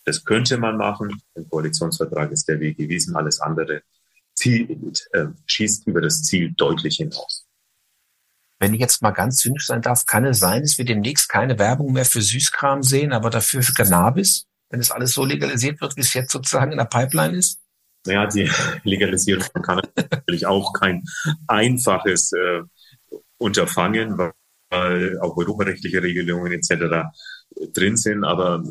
Das 0.05 0.25
könnte 0.25 0.59
man 0.59 0.77
machen. 0.77 1.21
Im 1.35 1.49
Koalitionsvertrag 1.49 2.31
ist 2.31 2.49
der 2.49 2.61
Weg 2.61 2.77
gewiesen. 2.77 3.17
Alles 3.17 3.41
andere 3.41 3.83
Ziel, 4.35 4.93
äh, 5.13 5.27
schießt 5.47 5.87
über 5.87 6.01
das 6.01 6.23
Ziel 6.23 6.53
deutlich 6.57 6.97
hinaus. 6.97 7.46
Wenn 8.59 8.75
ich 8.75 8.81
jetzt 8.81 9.03
mal 9.03 9.11
ganz 9.11 9.37
zynisch 9.37 9.67
sein 9.67 9.83
darf, 9.83 10.07
kann 10.07 10.25
es 10.25 10.39
sein, 10.39 10.63
dass 10.63 10.79
wir 10.79 10.85
demnächst 10.85 11.29
keine 11.29 11.59
Werbung 11.59 11.93
mehr 11.93 12.05
für 12.05 12.23
Süßkram 12.23 12.83
sehen, 12.83 13.13
aber 13.13 13.31
dafür 13.31 13.63
für 13.63 13.75
Cannabis, 13.75 14.47
wenn 14.71 14.81
es 14.81 14.91
alles 14.91 15.13
so 15.13 15.25
legalisiert 15.25 15.81
wird, 15.81 15.97
wie 15.97 16.01
es 16.01 16.15
jetzt 16.15 16.33
sozusagen 16.33 16.73
in 16.73 16.79
der 16.79 16.87
Pipeline 16.87 17.37
ist? 17.37 17.61
Naja, 18.07 18.27
die 18.27 18.51
Legalisierung 18.85 19.45
von 19.53 19.63
Cannabis 19.63 19.91
ist 19.97 20.11
natürlich 20.11 20.47
auch 20.47 20.73
kein 20.73 21.05
einfaches 21.47 22.33
äh, 22.33 22.63
Unterfangen, 23.39 24.17
weil 24.19 24.33
auch 25.21 25.37
europarechtliche 25.37 26.03
Regelungen 26.03 26.53
etc. 26.53 27.07
drin 27.73 27.97
sind. 27.97 28.25
Aber 28.25 28.65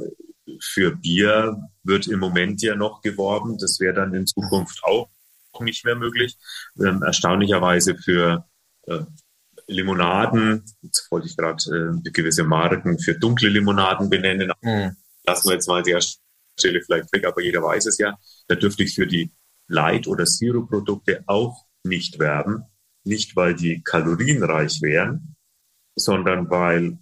für 0.59 0.95
Bier 0.95 1.57
wird 1.83 2.07
im 2.07 2.19
Moment 2.19 2.61
ja 2.61 2.75
noch 2.75 3.01
geworben. 3.01 3.57
Das 3.57 3.79
wäre 3.79 3.93
dann 3.93 4.13
in 4.13 4.27
Zukunft 4.27 4.83
auch 4.83 5.09
nicht 5.61 5.85
mehr 5.85 5.95
möglich. 5.95 6.37
Ähm, 6.79 7.01
erstaunlicherweise 7.01 7.95
für 7.95 8.45
äh, 8.87 8.99
Limonaden, 9.67 10.63
jetzt 10.81 11.09
wollte 11.11 11.27
ich 11.27 11.37
gerade 11.37 12.01
äh, 12.05 12.09
gewisse 12.11 12.43
Marken 12.43 12.99
für 12.99 13.15
dunkle 13.15 13.49
Limonaden 13.49 14.09
benennen. 14.09 14.51
Mhm. 14.61 14.95
Lassen 15.25 15.49
wir 15.49 15.53
jetzt 15.53 15.67
mal 15.67 15.81
der 15.81 16.01
Stelle 16.01 16.81
vielleicht 16.81 17.11
weg, 17.13 17.25
aber 17.25 17.41
jeder 17.41 17.63
weiß 17.63 17.87
es 17.87 17.97
ja. 17.97 18.17
Da 18.47 18.55
dürfte 18.55 18.83
ich 18.83 18.93
für 18.93 19.07
die 19.07 19.31
Light- 19.67 20.07
oder 20.07 20.25
Zero-Produkte 20.25 21.23
auch 21.25 21.65
nicht 21.83 22.19
werben. 22.19 22.63
Nicht, 23.03 23.35
weil 23.35 23.55
die 23.55 23.81
kalorienreich 23.83 24.81
wären, 24.81 25.35
sondern 25.95 26.49
weil 26.49 26.97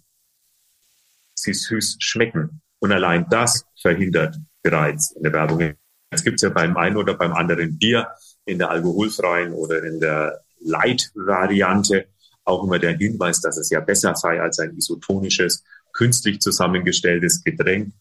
sie 1.34 1.54
süß 1.54 1.96
schmecken. 2.00 2.62
Und 2.78 2.92
allein 2.92 3.26
das 3.28 3.66
verhindert 3.80 4.38
bereits 4.62 5.16
eine 5.16 5.32
Werbung. 5.32 5.74
Es 6.10 6.24
gibt 6.24 6.36
es 6.36 6.42
ja 6.42 6.50
beim 6.50 6.76
einen 6.76 6.96
oder 6.96 7.14
beim 7.14 7.32
anderen 7.32 7.78
Bier 7.78 8.08
in 8.44 8.58
der 8.58 8.70
alkoholfreien 8.70 9.52
oder 9.52 9.82
in 9.82 10.00
der 10.00 10.44
Light-Variante 10.60 12.08
auch 12.44 12.64
immer 12.64 12.78
der 12.78 12.96
Hinweis, 12.96 13.40
dass 13.40 13.56
es 13.56 13.70
ja 13.70 13.80
besser 13.80 14.14
sei 14.14 14.40
als 14.40 14.58
ein 14.58 14.76
isotonisches, 14.76 15.64
künstlich 15.92 16.40
zusammengestelltes 16.40 17.42
Getränk 17.44 17.94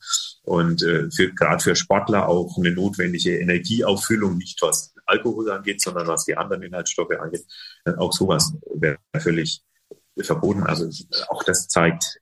und 0.44 0.82
äh, 0.84 1.10
für, 1.12 1.32
gerade 1.34 1.64
für 1.64 1.76
Sportler 1.76 2.28
auch 2.28 2.58
eine 2.58 2.72
notwendige 2.72 3.38
Energieauffüllung, 3.38 4.38
nicht 4.38 4.62
was 4.62 4.94
Alkohol 5.06 5.52
angeht, 5.52 5.82
sondern 5.82 6.08
was 6.08 6.26
die 6.26 6.36
anderen 6.36 6.64
Inhaltsstoffe 6.64 7.12
angeht. 7.20 7.46
Äh, 7.86 7.94
auch 7.94 8.12
sowas 8.12 8.54
wäre 8.74 8.98
völlig 9.20 9.62
verboten. 10.22 10.64
Also 10.64 10.90
auch 11.30 11.44
das 11.44 11.68
zeigt 11.68 12.20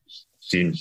den 0.51 0.77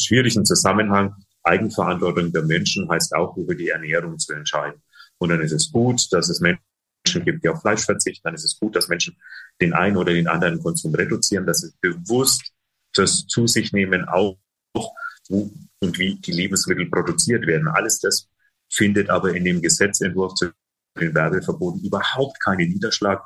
schwierigen 0.00 0.44
Zusammenhang. 0.44 1.14
Eigenverantwortung 1.42 2.32
der 2.32 2.42
Menschen 2.42 2.88
heißt 2.88 3.14
auch 3.14 3.36
über 3.36 3.54
die 3.54 3.68
Ernährung 3.68 4.18
zu 4.18 4.32
entscheiden. 4.32 4.82
Und 5.18 5.28
dann 5.28 5.40
ist 5.40 5.52
es 5.52 5.70
gut, 5.70 6.12
dass 6.12 6.28
es 6.28 6.40
Menschen 6.40 6.62
gibt, 7.04 7.44
die 7.44 7.48
auf 7.48 7.60
Fleisch 7.60 7.84
verzichten. 7.84 8.22
Dann 8.24 8.34
ist 8.34 8.44
es 8.44 8.58
gut, 8.58 8.74
dass 8.76 8.88
Menschen 8.88 9.16
den 9.60 9.72
einen 9.72 9.96
oder 9.96 10.12
den 10.12 10.28
anderen 10.28 10.62
Konsum 10.62 10.94
reduzieren, 10.94 11.46
dass 11.46 11.60
sie 11.60 11.72
bewusst 11.80 12.52
das 12.94 13.26
zu 13.26 13.46
sich 13.46 13.72
nehmen, 13.72 14.08
auch 14.08 14.38
wo 15.28 15.52
und 15.80 15.98
wie 15.98 16.16
die 16.16 16.32
Lebensmittel 16.32 16.88
produziert 16.90 17.46
werden. 17.46 17.68
Alles 17.68 18.00
das 18.00 18.28
findet 18.70 19.10
aber 19.10 19.34
in 19.34 19.44
dem 19.44 19.60
Gesetzentwurf 19.60 20.34
zu 20.34 20.50
den 20.98 21.14
Werbeverboten 21.14 21.82
überhaupt 21.82 22.40
keinen 22.42 22.70
Niederschlag. 22.70 23.22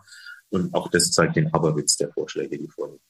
Und 0.50 0.74
auch 0.74 0.90
das 0.90 1.12
zeigt 1.12 1.36
den 1.36 1.52
Aberwitz 1.52 1.96
der 1.96 2.12
Vorschläge, 2.12 2.58
die 2.58 2.68
vorliegen. 2.68 3.02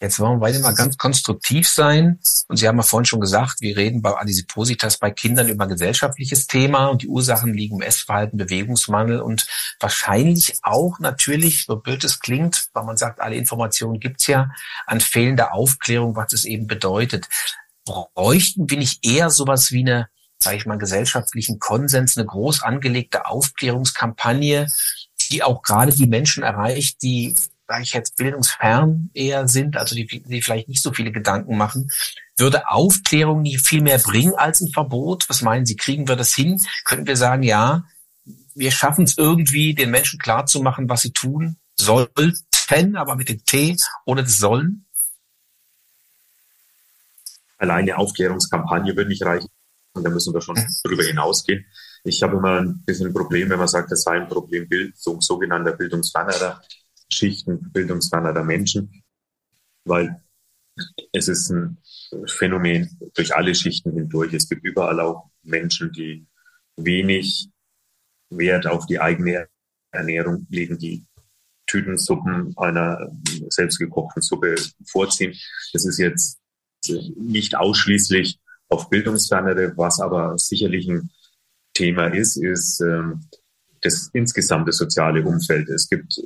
Jetzt 0.00 0.20
wollen 0.20 0.38
wir 0.38 0.46
weiter 0.46 0.60
mal 0.60 0.74
ganz 0.74 0.96
konstruktiv 0.96 1.68
sein. 1.68 2.20
Und 2.46 2.56
Sie 2.56 2.68
haben 2.68 2.76
ja 2.76 2.84
vorhin 2.84 3.04
schon 3.04 3.20
gesagt, 3.20 3.60
wir 3.60 3.76
reden 3.76 4.00
bei 4.00 4.16
Adisipositas 4.16 4.98
bei 4.98 5.10
Kindern 5.10 5.48
über 5.48 5.64
ein 5.64 5.70
gesellschaftliches 5.70 6.46
Thema 6.46 6.86
und 6.86 7.02
die 7.02 7.08
Ursachen 7.08 7.52
liegen 7.52 7.76
im 7.76 7.82
Essverhalten, 7.82 8.38
Bewegungsmangel 8.38 9.20
und 9.20 9.46
wahrscheinlich 9.80 10.60
auch 10.62 11.00
natürlich, 11.00 11.64
so 11.66 11.76
blöd 11.76 12.04
es 12.04 12.20
klingt, 12.20 12.68
weil 12.74 12.84
man 12.84 12.96
sagt, 12.96 13.20
alle 13.20 13.34
Informationen 13.34 13.98
gibt's 13.98 14.28
ja, 14.28 14.52
an 14.86 15.00
fehlender 15.00 15.52
Aufklärung, 15.52 16.14
was 16.14 16.32
es 16.32 16.44
eben 16.44 16.68
bedeutet. 16.68 17.28
Bräuchten 17.84 18.70
wir 18.70 18.78
nicht 18.78 19.04
eher 19.04 19.30
sowas 19.30 19.72
wie 19.72 19.80
eine, 19.80 20.08
sage 20.40 20.58
ich 20.58 20.66
mal, 20.66 20.78
gesellschaftlichen 20.78 21.58
Konsens, 21.58 22.16
eine 22.16 22.26
groß 22.26 22.62
angelegte 22.62 23.26
Aufklärungskampagne, 23.26 24.68
die 25.28 25.42
auch 25.42 25.62
gerade 25.62 25.92
die 25.92 26.06
Menschen 26.06 26.44
erreicht, 26.44 27.02
die 27.02 27.34
sage 27.68 27.82
ich 27.82 27.92
jetzt, 27.92 28.16
bildungsfern 28.16 29.10
eher 29.12 29.46
sind, 29.46 29.76
also 29.76 29.94
die, 29.94 30.06
die 30.06 30.40
vielleicht 30.40 30.68
nicht 30.68 30.82
so 30.82 30.92
viele 30.92 31.12
Gedanken 31.12 31.56
machen, 31.58 31.90
würde 32.38 32.68
Aufklärung 32.68 33.42
nicht 33.42 33.66
viel 33.66 33.82
mehr 33.82 33.98
bringen 33.98 34.34
als 34.34 34.60
ein 34.60 34.72
Verbot? 34.72 35.28
Was 35.28 35.42
meinen 35.42 35.66
Sie, 35.66 35.76
kriegen 35.76 36.08
wir 36.08 36.16
das 36.16 36.34
hin? 36.34 36.60
Könnten 36.84 37.06
wir 37.06 37.16
sagen, 37.16 37.42
ja, 37.42 37.84
wir 38.54 38.70
schaffen 38.70 39.04
es 39.04 39.18
irgendwie, 39.18 39.74
den 39.74 39.90
Menschen 39.90 40.18
klarzumachen, 40.18 40.88
was 40.88 41.02
sie 41.02 41.12
tun 41.12 41.58
sollten, 41.76 42.96
aber 42.96 43.16
mit 43.16 43.28
dem 43.28 43.44
T 43.44 43.76
ohne 44.04 44.24
das 44.24 44.38
Sollen? 44.38 44.86
Alleine 47.58 47.98
Aufklärungskampagne 47.98 48.96
würde 48.96 49.10
nicht 49.10 49.22
reichen. 49.22 49.48
Und 49.92 50.04
da 50.04 50.10
müssen 50.10 50.32
wir 50.32 50.40
schon 50.40 50.56
mhm. 50.56 50.66
darüber 50.84 51.02
hinausgehen. 51.02 51.66
Ich 52.04 52.22
habe 52.22 52.36
immer 52.36 52.60
ein 52.60 52.82
bisschen 52.84 53.08
ein 53.08 53.14
Problem, 53.14 53.50
wenn 53.50 53.58
man 53.58 53.68
sagt, 53.68 53.90
das 53.90 54.02
sei 54.02 54.12
ein 54.12 54.28
Problem 54.28 54.68
Bildung, 54.68 55.20
sogenannter 55.20 55.72
Bildungsfernerer. 55.72 56.62
Schichten 57.18 57.72
bildungsferner 57.72 58.44
Menschen, 58.44 59.02
weil 59.84 60.22
es 61.12 61.28
ist 61.28 61.50
ein 61.50 61.78
Phänomen 62.26 62.98
durch 63.14 63.34
alle 63.34 63.54
Schichten 63.54 63.92
hindurch. 63.92 64.32
Es 64.32 64.48
gibt 64.48 64.64
überall 64.64 65.00
auch 65.00 65.30
Menschen, 65.42 65.92
die 65.92 66.26
wenig 66.76 67.48
Wert 68.30 68.66
auf 68.66 68.86
die 68.86 69.00
eigene 69.00 69.48
Ernährung 69.90 70.46
legen, 70.50 70.78
die 70.78 71.04
Tütensuppen 71.66 72.56
einer 72.56 73.10
selbstgekochten 73.48 74.22
Suppe 74.22 74.54
vorziehen. 74.86 75.34
Das 75.72 75.84
ist 75.84 75.98
jetzt 75.98 76.38
nicht 76.86 77.56
ausschließlich 77.56 78.38
auf 78.68 78.88
Bildungsfernere, 78.88 79.76
was 79.76 80.00
aber 80.00 80.38
sicherlich 80.38 80.88
ein 80.88 81.10
Thema 81.74 82.06
ist, 82.06 82.36
ist 82.36 82.80
ähm, 82.80 83.28
das 83.80 84.10
insgesamte 84.12 84.72
soziale 84.72 85.24
Umfeld. 85.24 85.68
Es 85.68 85.88
gibt 85.88 86.20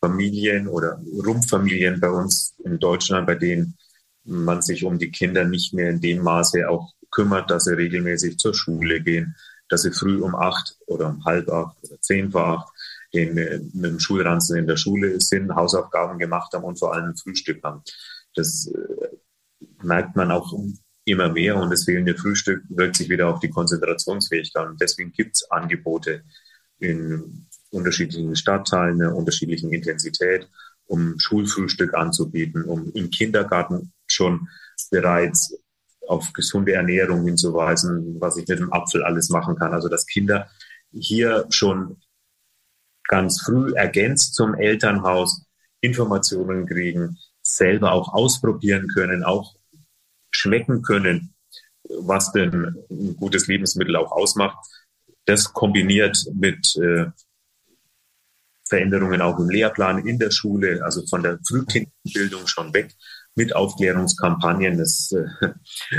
Familien 0.00 0.68
oder 0.68 1.00
Rumpffamilien 1.24 2.00
bei 2.00 2.10
uns 2.10 2.54
in 2.64 2.78
Deutschland, 2.78 3.26
bei 3.26 3.34
denen 3.34 3.76
man 4.24 4.62
sich 4.62 4.84
um 4.84 4.98
die 4.98 5.10
Kinder 5.10 5.44
nicht 5.44 5.74
mehr 5.74 5.90
in 5.90 6.00
dem 6.00 6.22
Maße 6.22 6.68
auch 6.68 6.92
kümmert, 7.10 7.50
dass 7.50 7.64
sie 7.64 7.76
regelmäßig 7.76 8.38
zur 8.38 8.54
Schule 8.54 9.00
gehen, 9.02 9.36
dass 9.68 9.82
sie 9.82 9.92
früh 9.92 10.20
um 10.20 10.34
acht 10.34 10.76
oder 10.86 11.08
um 11.08 11.24
halb 11.24 11.48
acht 11.50 11.76
oder 11.82 12.00
zehn 12.00 12.30
vor 12.30 12.46
acht 12.46 12.68
in, 13.12 13.34
mit 13.34 13.84
dem 13.84 14.00
Schulranzen 14.00 14.56
in 14.58 14.66
der 14.66 14.76
Schule 14.76 15.20
sind, 15.20 15.54
Hausaufgaben 15.54 16.18
gemacht 16.18 16.52
haben 16.52 16.64
und 16.64 16.78
vor 16.78 16.94
allem 16.94 17.16
Frühstück 17.16 17.62
haben. 17.62 17.82
Das 18.34 18.66
äh, 18.66 19.08
merkt 19.82 20.16
man 20.16 20.30
auch 20.30 20.52
immer 21.04 21.30
mehr 21.30 21.56
und 21.56 21.70
das 21.70 21.84
fehlende 21.84 22.16
Frühstück 22.16 22.62
wirkt 22.68 22.96
sich 22.96 23.08
wieder 23.08 23.28
auf 23.28 23.40
die 23.40 23.50
Konzentrationsfähigkeit. 23.50 24.66
Und 24.66 24.80
deswegen 24.80 25.12
gibt 25.12 25.36
es 25.36 25.50
Angebote 25.50 26.24
in 26.78 27.46
unterschiedlichen 27.74 28.36
Stadtteilen, 28.36 29.00
einer 29.00 29.14
unterschiedlichen 29.14 29.72
Intensität, 29.72 30.48
um 30.86 31.18
Schulfrühstück 31.18 31.94
anzubieten, 31.94 32.64
um 32.64 32.92
im 32.92 33.10
Kindergarten 33.10 33.92
schon 34.06 34.48
bereits 34.90 35.56
auf 36.06 36.32
gesunde 36.32 36.74
Ernährung 36.74 37.24
hinzuweisen, 37.24 38.20
was 38.20 38.36
ich 38.36 38.46
mit 38.46 38.58
dem 38.58 38.72
Apfel 38.72 39.02
alles 39.02 39.30
machen 39.30 39.56
kann. 39.56 39.72
Also 39.72 39.88
dass 39.88 40.06
Kinder 40.06 40.50
hier 40.92 41.46
schon 41.50 41.96
ganz 43.08 43.40
früh 43.42 43.74
ergänzt 43.74 44.34
zum 44.34 44.54
Elternhaus 44.54 45.46
Informationen 45.80 46.66
kriegen, 46.66 47.18
selber 47.42 47.92
auch 47.92 48.12
ausprobieren 48.12 48.88
können, 48.88 49.24
auch 49.24 49.54
schmecken 50.30 50.82
können, 50.82 51.34
was 52.00 52.32
denn 52.32 52.76
ein 52.90 53.16
gutes 53.16 53.46
Lebensmittel 53.46 53.96
auch 53.96 54.12
ausmacht 54.12 54.56
das 55.24 55.52
kombiniert 55.52 56.26
mit 56.34 56.76
äh, 56.76 57.06
Veränderungen 58.66 59.20
auch 59.20 59.38
im 59.38 59.50
Lehrplan 59.50 60.06
in 60.06 60.18
der 60.18 60.30
Schule, 60.30 60.82
also 60.84 61.06
von 61.06 61.22
der 61.22 61.38
Frühkindbildung 61.46 62.46
schon 62.46 62.72
weg, 62.72 62.94
mit 63.34 63.54
Aufklärungskampagnen. 63.54 64.80
Es 64.80 65.12
äh, 65.12 65.98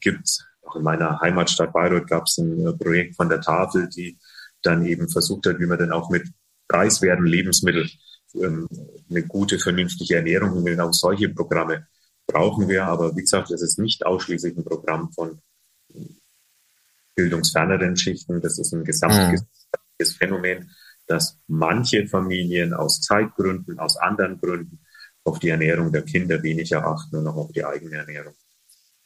gibt 0.00 0.44
auch 0.62 0.76
in 0.76 0.82
meiner 0.82 1.20
Heimatstadt 1.20 1.72
Bayreuth 1.72 2.06
gab 2.06 2.26
es 2.26 2.38
ein 2.38 2.66
äh, 2.66 2.72
Projekt 2.72 3.16
von 3.16 3.28
der 3.28 3.40
Tafel, 3.40 3.88
die 3.88 4.18
dann 4.62 4.84
eben 4.86 5.08
versucht 5.08 5.46
hat, 5.46 5.58
wie 5.58 5.66
man 5.66 5.78
denn 5.78 5.92
auch 5.92 6.10
mit 6.10 6.28
preiswerten 6.68 7.26
Lebensmitteln 7.26 7.90
ähm, 8.34 8.68
eine 9.10 9.22
gute, 9.24 9.58
vernünftige 9.58 10.16
Ernährung 10.16 10.52
und 10.52 10.64
genau 10.64 10.90
solche 10.92 11.28
Programme 11.28 11.86
brauchen 12.26 12.68
wir. 12.68 12.86
Aber 12.86 13.14
wie 13.16 13.22
gesagt, 13.22 13.50
es 13.50 13.62
ist 13.62 13.78
nicht 13.78 14.06
ausschließlich 14.06 14.56
ein 14.56 14.64
Programm 14.64 15.12
von 15.12 15.40
bildungsferneren 17.14 17.96
Schichten. 17.96 18.40
Das 18.40 18.58
ist 18.58 18.72
ein 18.72 18.84
gesamtes 18.84 19.42
mhm. 19.42 20.04
Phänomen, 20.18 20.70
dass 21.06 21.38
manche 21.46 22.06
Familien 22.06 22.72
aus 22.74 23.00
Zeitgründen, 23.00 23.78
aus 23.78 23.96
anderen 23.96 24.40
Gründen 24.40 24.80
auf 25.24 25.38
die 25.38 25.48
Ernährung 25.48 25.92
der 25.92 26.02
Kinder 26.02 26.42
weniger 26.42 26.86
achten 26.86 27.16
und 27.16 27.26
auch 27.26 27.36
auf 27.36 27.52
die 27.52 27.64
eigene 27.64 27.96
Ernährung 27.96 28.34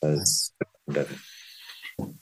als. 0.00 0.54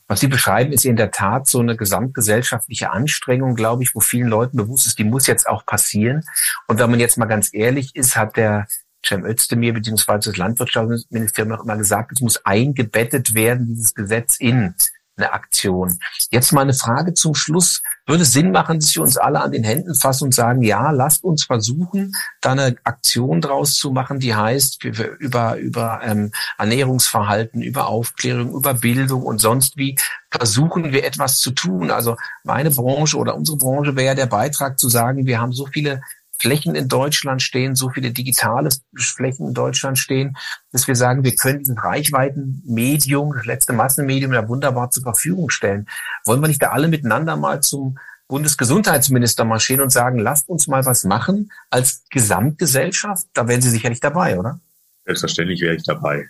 Was 0.07 0.19
Sie 0.19 0.27
beschreiben, 0.27 0.71
ist 0.71 0.85
in 0.85 0.95
der 0.95 1.11
Tat 1.11 1.47
so 1.47 1.59
eine 1.59 1.77
gesamtgesellschaftliche 1.77 2.91
Anstrengung, 2.91 3.55
glaube 3.55 3.83
ich, 3.83 3.93
wo 3.93 3.99
vielen 3.99 4.27
Leuten 4.27 4.57
bewusst 4.57 4.87
ist, 4.87 4.97
die 4.97 5.03
muss 5.03 5.27
jetzt 5.27 5.47
auch 5.47 5.65
passieren. 5.65 6.23
Und 6.67 6.79
wenn 6.79 6.89
man 6.89 6.99
jetzt 6.99 7.17
mal 7.17 7.25
ganz 7.25 7.53
ehrlich 7.53 7.95
ist, 7.95 8.15
hat 8.15 8.37
der 8.37 8.67
Cem 9.05 9.23
Özdemir 9.25 9.73
bzw. 9.73 10.17
das 10.17 10.37
Landwirtschaftsministerium 10.37 11.53
auch 11.53 11.63
immer 11.63 11.77
gesagt, 11.77 12.11
es 12.11 12.21
muss 12.21 12.43
eingebettet 12.45 13.35
werden, 13.35 13.67
dieses 13.67 13.93
Gesetz 13.93 14.37
in 14.39 14.73
eine 15.17 15.33
Aktion. 15.33 15.99
Jetzt 16.31 16.53
mal 16.53 16.61
eine 16.61 16.73
Frage 16.73 17.13
zum 17.13 17.35
Schluss. 17.35 17.81
Würde 18.05 18.23
es 18.23 18.31
Sinn 18.31 18.51
machen, 18.51 18.79
dass 18.79 18.95
wir 18.95 19.01
uns 19.01 19.17
alle 19.17 19.41
an 19.41 19.51
den 19.51 19.63
Händen 19.63 19.95
fassen 19.95 20.25
und 20.25 20.33
sagen, 20.33 20.61
ja, 20.61 20.91
lasst 20.91 21.23
uns 21.23 21.43
versuchen, 21.45 22.13
da 22.39 22.51
eine 22.51 22.75
Aktion 22.83 23.41
draus 23.41 23.75
zu 23.75 23.91
machen, 23.91 24.19
die 24.19 24.33
heißt, 24.33 24.83
über, 24.83 25.57
über 25.57 26.01
ähm, 26.03 26.31
Ernährungsverhalten, 26.57 27.61
über 27.61 27.87
Aufklärung, 27.87 28.53
über 28.53 28.73
Bildung 28.75 29.23
und 29.23 29.39
sonst 29.39 29.77
wie 29.77 29.97
versuchen 30.29 30.91
wir 30.91 31.05
etwas 31.05 31.39
zu 31.39 31.51
tun. 31.51 31.91
Also 31.91 32.15
meine 32.43 32.71
Branche 32.71 33.17
oder 33.17 33.35
unsere 33.35 33.57
Branche 33.57 33.95
wäre 33.95 34.15
der 34.15 34.25
Beitrag 34.27 34.79
zu 34.79 34.89
sagen, 34.89 35.25
wir 35.25 35.39
haben 35.39 35.53
so 35.53 35.65
viele 35.65 36.01
Flächen 36.39 36.75
in 36.75 36.87
Deutschland 36.87 37.41
stehen, 37.41 37.75
so 37.75 37.89
viele 37.89 38.11
digitale 38.11 38.69
Flächen 38.95 39.47
in 39.47 39.53
Deutschland 39.53 39.97
stehen, 39.97 40.37
dass 40.71 40.87
wir 40.87 40.95
sagen, 40.95 41.23
wir 41.23 41.35
können 41.35 41.59
dieses 41.59 41.83
Reichweitenmedium, 41.83 43.33
das 43.33 43.45
letzte 43.45 43.73
Massenmedium 43.73 44.31
da 44.31 44.47
wunderbar 44.47 44.91
zur 44.91 45.03
Verfügung 45.03 45.49
stellen. 45.49 45.87
Wollen 46.25 46.41
wir 46.41 46.47
nicht 46.47 46.61
da 46.61 46.69
alle 46.69 46.87
miteinander 46.87 47.35
mal 47.37 47.61
zum 47.61 47.97
Bundesgesundheitsminister 48.27 49.45
marschieren 49.45 49.81
und 49.81 49.89
sagen, 49.89 50.19
lasst 50.19 50.49
uns 50.49 50.67
mal 50.67 50.85
was 50.85 51.03
machen 51.05 51.51
als 51.69 52.03
Gesamtgesellschaft? 52.09 53.25
Da 53.33 53.47
wären 53.47 53.61
Sie 53.61 53.69
sicherlich 53.69 54.01
dabei, 54.01 54.37
oder? 54.37 54.59
Selbstverständlich 55.05 55.61
wäre 55.61 55.75
ich 55.75 55.83
dabei. 55.83 56.27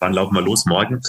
Wann 0.00 0.12
laufen 0.12 0.34
wir 0.34 0.42
los? 0.42 0.66
Morgen. 0.66 1.00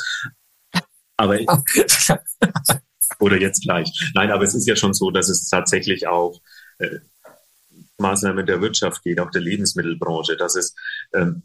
Aber 1.18 1.40
oder 3.20 3.38
jetzt 3.38 3.64
gleich. 3.64 4.12
Nein, 4.14 4.32
aber 4.32 4.44
es 4.44 4.54
ist 4.54 4.68
ja 4.68 4.76
schon 4.76 4.94
so, 4.94 5.12
dass 5.12 5.30
es 5.30 5.50
tatsächlich 5.50 6.08
auch 6.08 6.40
äh, 6.78 7.00
Maßnahmen 8.00 8.46
der 8.46 8.62
Wirtschaft 8.62 9.04
geht, 9.04 9.20
auch 9.20 9.32
der 9.32 9.42
Lebensmittelbranche, 9.42 10.38
dass 10.38 10.56
es 10.56 10.76
ähm, 11.14 11.44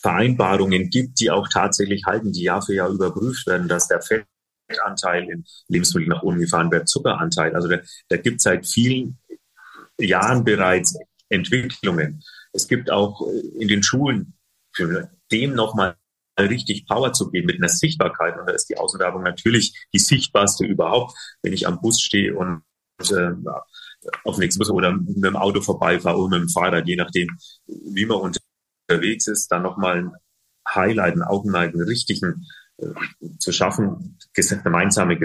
Vereinbarungen 0.00 0.90
gibt, 0.90 1.20
die 1.20 1.30
auch 1.30 1.48
tatsächlich 1.48 2.04
halten, 2.06 2.32
die 2.32 2.44
Jahr 2.44 2.62
für 2.62 2.74
Jahr 2.74 2.90
überprüft 2.90 3.46
werden, 3.46 3.68
dass 3.68 3.88
der 3.88 4.00
Fettanteil 4.00 5.28
in 5.28 5.44
Lebensmitteln 5.68 6.10
nach 6.10 6.22
unten 6.22 6.40
gefahren 6.40 6.70
wird, 6.70 6.88
Zuckeranteil. 6.88 7.54
Also 7.54 7.68
da, 8.08 8.16
gibt 8.16 8.36
es 8.36 8.44
seit 8.44 8.66
vielen 8.66 9.18
Jahren 9.98 10.44
bereits 10.44 10.96
Entwicklungen. 11.28 12.22
Es 12.52 12.68
gibt 12.68 12.90
auch 12.90 13.26
äh, 13.28 13.60
in 13.60 13.68
den 13.68 13.82
Schulen 13.82 14.34
für 14.72 15.10
dem 15.32 15.54
nochmal 15.54 15.96
richtig 16.38 16.86
Power 16.86 17.12
zu 17.12 17.30
geben 17.30 17.46
mit 17.46 17.56
einer 17.56 17.68
Sichtbarkeit. 17.68 18.38
Und 18.38 18.46
da 18.46 18.52
ist 18.52 18.68
die 18.68 18.78
Außenwerbung 18.78 19.22
natürlich 19.22 19.74
die 19.92 19.98
sichtbarste 19.98 20.64
überhaupt, 20.64 21.14
wenn 21.42 21.52
ich 21.52 21.66
am 21.66 21.80
Bus 21.80 22.00
stehe 22.00 22.34
und 22.36 22.62
äh, 23.00 23.32
auf 24.24 24.38
nichts 24.38 24.58
muss 24.58 24.70
oder 24.70 24.92
mit 24.92 25.24
dem 25.24 25.36
Auto 25.36 25.60
vorbeifahre 25.60 26.18
oder 26.18 26.38
mit 26.38 26.48
dem 26.48 26.52
Fahrrad, 26.52 26.86
je 26.86 26.96
nachdem, 26.96 27.28
wie 27.66 28.06
man 28.06 28.32
unterwegs 28.88 29.26
ist, 29.26 29.48
dann 29.48 29.62
nochmal 29.62 29.98
ein 29.98 30.12
Highlight, 30.68 31.14
einen 31.14 31.22
Augenmerk, 31.22 31.74
einen 31.74 31.82
richtigen 31.82 32.46
äh, 32.78 32.88
zu 33.38 33.52
schaffen, 33.52 34.18
gemeinsame, 34.34 35.18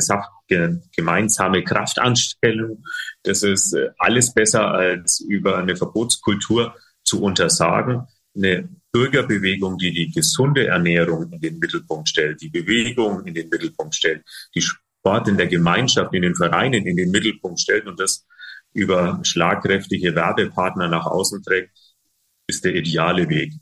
gemeinsame 0.96 1.64
Kraftanstellung. 1.64 2.84
Das 3.24 3.44
ist 3.44 3.74
äh, 3.74 3.90
alles 3.98 4.34
besser 4.34 4.72
als 4.72 5.20
über 5.20 5.58
eine 5.58 5.76
Verbotskultur 5.76 6.76
zu 7.04 7.22
untersagen. 7.22 8.08
Eine 8.36 8.70
Bürgerbewegung, 8.92 9.78
die 9.78 9.92
die 9.92 10.12
gesunde 10.12 10.68
Ernährung 10.68 11.32
in 11.32 11.40
den 11.40 11.60
Mittelpunkt 11.60 12.10
stellt, 12.10 12.42
die 12.42 12.50
Bewegung 12.50 13.26
in 13.26 13.34
den 13.34 13.50
Mittelpunkt 13.50 13.94
stellt, 13.94 14.24
die 14.56 14.62
Sport 14.62 15.28
in 15.28 15.38
der 15.38 15.48
Gemeinschaft, 15.48 16.14
in 16.14 16.22
den 16.24 16.36
Vereinen 16.36 16.88
in 16.88 16.96
den 16.96 17.12
Mittelpunkt 17.12 17.60
stellt 17.60 17.86
und 17.88 18.00
das 18.00 18.26
über 18.74 19.20
schlagkräftige 19.24 20.16
Werbepartner 20.16 20.88
nach 20.88 21.06
außen 21.06 21.44
trägt, 21.44 21.72
ist 22.48 22.66
der 22.66 22.76
ideale 22.76 23.30
Weg, 23.30 23.54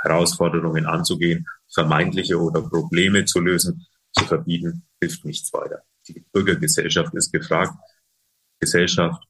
Herausforderungen 0.00 0.86
anzugehen, 0.86 1.46
vermeintliche 1.72 2.40
oder 2.40 2.62
Probleme 2.62 3.24
zu 3.24 3.40
lösen, 3.40 3.86
zu 4.12 4.24
verbieten, 4.24 4.86
hilft 5.00 5.24
nichts 5.24 5.52
weiter. 5.52 5.82
Die 6.08 6.24
Bürgergesellschaft 6.32 7.14
ist 7.14 7.32
gefragt, 7.32 7.74
Gesellschaft 8.60 9.22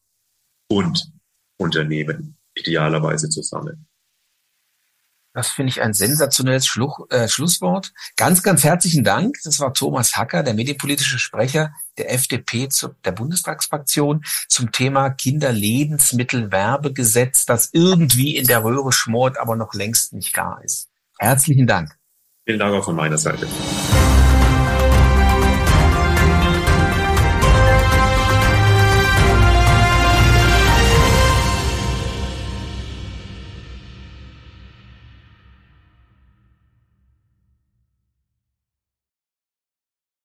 und 0.68 1.10
Unternehmen 1.56 2.36
idealerweise 2.54 3.28
zusammen. 3.28 3.86
Das 5.34 5.48
finde 5.48 5.68
ich 5.70 5.82
ein 5.82 5.92
sensationelles 5.92 6.66
Schluch, 6.66 7.10
äh, 7.10 7.28
Schlusswort. 7.28 7.92
Ganz, 8.16 8.44
ganz 8.44 8.62
herzlichen 8.62 9.02
Dank. 9.02 9.34
Das 9.42 9.58
war 9.58 9.74
Thomas 9.74 10.16
Hacker, 10.16 10.44
der 10.44 10.54
medienpolitische 10.54 11.18
Sprecher 11.18 11.72
der 11.98 12.14
FDP 12.14 12.68
zu, 12.68 12.90
der 13.04 13.10
Bundestagsfraktion 13.12 14.24
zum 14.48 14.70
Thema 14.70 15.10
Kinderlebensmittelwerbegesetz, 15.10 17.46
das 17.46 17.70
irgendwie 17.72 18.36
in 18.36 18.46
der 18.46 18.62
Röhre 18.62 18.92
schmort, 18.92 19.38
aber 19.38 19.56
noch 19.56 19.74
längst 19.74 20.12
nicht 20.12 20.32
gar 20.32 20.62
ist. 20.62 20.88
Herzlichen 21.18 21.66
Dank. 21.66 21.98
Vielen 22.46 22.60
Dank 22.60 22.72
auch 22.74 22.84
von 22.84 22.94
meiner 22.94 23.18
Seite. 23.18 23.48